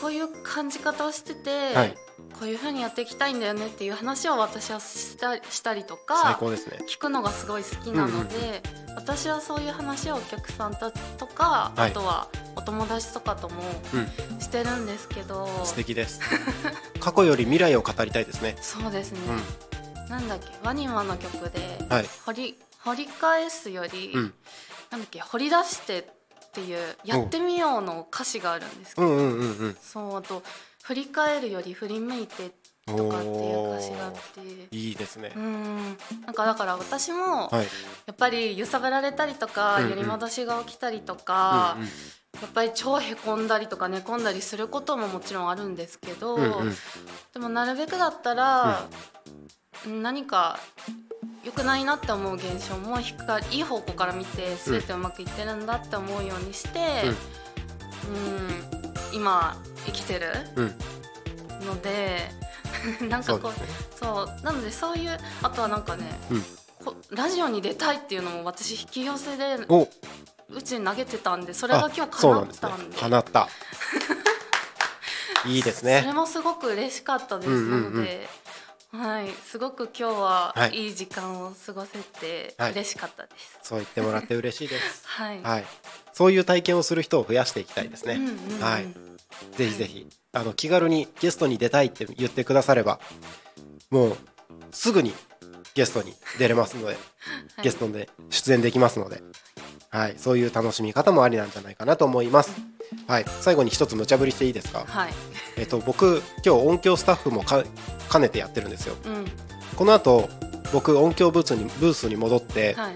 [0.00, 1.94] こういう感じ方をしてて、はい。
[2.38, 6.56] こういう風にやっていきたいんだよねっていう話を私はしたしたりと最かね。
[6.86, 8.62] 聞くのがすごい好きなので、
[8.94, 11.90] 私はそういう話をお客さんたとか、はい。
[11.90, 13.62] あとはお友達とかとも
[13.94, 14.40] うん。
[14.40, 16.20] してるんですけど、素敵です。
[17.00, 18.56] 過去より未来を語りたいですね。
[18.60, 19.20] そうですね、
[20.06, 22.08] うなんだっけワニマの曲でんはい。
[22.26, 24.34] 掘り掘り返すより、うん。
[24.90, 30.42] なんだっけ掘り出してっていうやってみようの歌詞があるんですけど、うんうんうんうんそうあと
[30.84, 32.52] 振り返るより振り向いて
[32.86, 34.18] とかっていう歌詞があって。
[34.70, 35.32] いいですね。
[35.34, 35.98] うん。
[36.24, 37.66] なんかだから私もはい。
[38.06, 39.90] やっぱり揺さぶられたりとか、うんうん。
[39.90, 41.88] 揺り戻しが起きたりとか、うんうん
[42.40, 46.74] やっぱり超へこんだりとか寝込んだりすることももちろんあるんですけど、うんうん。
[47.32, 48.86] でもなるべくだったら、
[49.86, 50.58] 何か
[51.46, 53.04] 良くないなって思う現象もい
[53.60, 56.80] い方向から見て全てうまくいってるんだって思うようにして、
[59.12, 59.16] うん。
[59.16, 60.26] 今生きてる
[60.56, 60.74] うん。
[61.64, 62.18] ので
[63.08, 63.68] なんかこうそうね。
[63.94, 64.44] そう。
[64.44, 66.42] なのでそういうあとはなんかね、うん。
[66.84, 69.88] こラジオに出たいっていうのも私引き寄せでお。
[70.50, 72.98] 宇宙に投げてたんでそれが今日叶ったんで。
[72.98, 73.48] 叶った。
[75.46, 77.70] いいですそれねもすごく嬉しかったです、うんうんうん。
[77.70, 78.28] なので、
[78.92, 80.84] はい、すごく今日ははい。
[80.84, 82.72] いい時間を過ごせてはい。
[82.72, 83.58] 嬉しかったです。
[83.62, 85.02] そう言ってもらって嬉しいです。
[85.08, 85.64] はい、はい。
[86.12, 88.86] そういう体験をする人を増やしていきたいですね、うんうんうんはい。
[89.56, 93.00] ぜひぜひあの気軽にゲストに出たいって言ってくだされば
[93.90, 94.18] もう
[94.70, 95.14] すぐに
[95.74, 96.86] ゲストに出れますので、
[97.56, 97.64] はい。
[97.64, 99.22] ゲストで出演できますので、
[99.96, 102.52] はい、そういう楽しみ方もありなんじゃないかなと思います。
[103.08, 104.84] はい、最後に一つ無茶ぶりしていいですか？
[104.86, 105.12] はい。
[105.56, 107.64] えっと、僕今日音響スタッフもか
[108.12, 108.94] 兼ねてやってるんですよ。
[109.06, 109.24] うん。
[109.74, 110.28] この後
[110.70, 112.94] 僕音響ブースにブースに戻って、はい。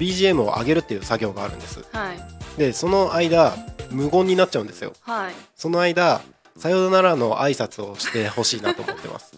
[0.00, 1.84] BGM を上げるっていう作業があるんです。
[1.92, 2.58] はい。
[2.58, 3.54] でその間
[3.90, 4.94] 無言になっちゃうんですよ。
[5.02, 5.32] はい。
[5.54, 6.20] その間
[6.58, 9.32] さよならの挨拶をしてほしいなと思ってます。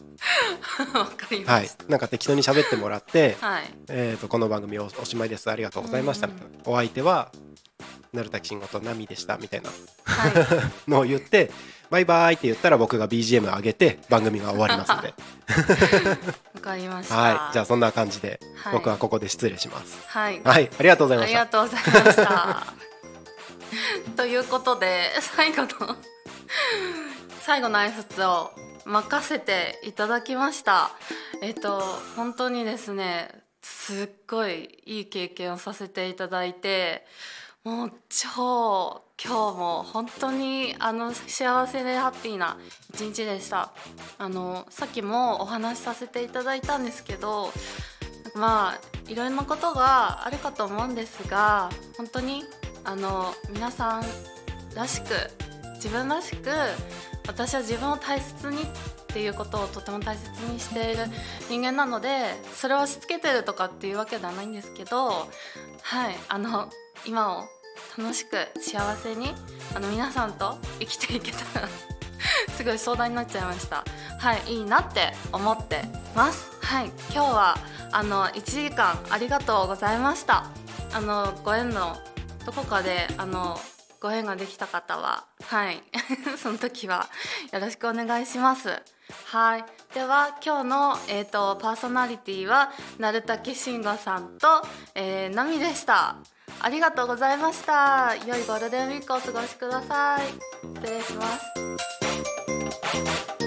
[0.94, 1.62] わかりはい。
[1.62, 3.70] ましなんか適当に喋ってもらって、たはい。
[3.88, 5.50] えー、とこの番組おおしまいです。
[5.50, 6.26] ありがとうございました。
[6.26, 6.34] うん。
[6.34, 7.30] みたいなお相手は
[8.12, 9.70] 成田慎吾とナミでしたみたいな。
[10.04, 10.32] はい。
[10.90, 11.50] のを言って
[11.90, 15.14] バイバイって言ったら僕が BGM 上げて番組が終わりますんで。
[16.54, 17.16] わかりました。
[17.16, 17.52] はい。
[17.52, 18.72] じゃあそんな感じではい。
[18.74, 19.98] 僕はここで失礼します。
[20.06, 20.40] はい。
[20.42, 20.70] はい。
[20.78, 21.38] ありがとうございあました。
[21.38, 22.66] りがとうございました。
[24.16, 25.96] ということで最後の
[27.42, 28.50] 最後の挨拶を
[28.84, 30.90] 任せていただきました。
[31.42, 31.80] えっと
[32.16, 33.30] 本当にですね
[33.62, 37.04] すっごいいい経験をさせていただいて
[37.64, 42.56] もう超今日も本当にあの幸せでハッピーな
[42.94, 43.70] 一日でした。
[44.18, 47.52] あのさっきもお話しさせていただいたんですけど
[48.34, 52.44] まあいろんなことがあるかと思うんですが本当に
[52.84, 54.04] あの皆さん
[54.74, 55.06] らしく
[55.80, 56.50] 自分らしく
[57.26, 58.66] 私は自分を大切にっ
[59.06, 61.04] ていうことをとても大切にしている
[61.48, 65.08] 人間なのでそれを押し付けてるとかっていうわけではないんですけど
[65.82, 66.68] はいあの
[67.06, 67.44] 今を
[67.96, 69.32] 楽しく幸せに
[69.74, 71.68] あの皆さんと生きていけたら
[72.56, 73.84] すごい壮大になっちゃいました。
[74.18, 75.82] はいいいなって思って
[76.14, 76.50] ます。
[76.60, 77.58] はい今日は
[77.90, 80.44] あの1時間ありがとうございました。
[80.92, 81.96] あのご縁の
[82.44, 83.58] どこかであの
[84.00, 85.82] ご縁ができた方ははい。
[86.40, 87.08] その時は
[87.52, 88.82] よろしくお願いします。
[89.26, 89.64] はい。
[89.94, 94.62] では今日の、えー、とパーソナリティは鳴竹慎吾さんと、
[94.94, 96.16] えー、ナミでした。
[96.60, 98.14] ありがとうございました。
[98.26, 100.26] 良いゴールデンウィークをお過ごしください。
[100.76, 101.24] 失礼しま
[103.36, 103.39] す。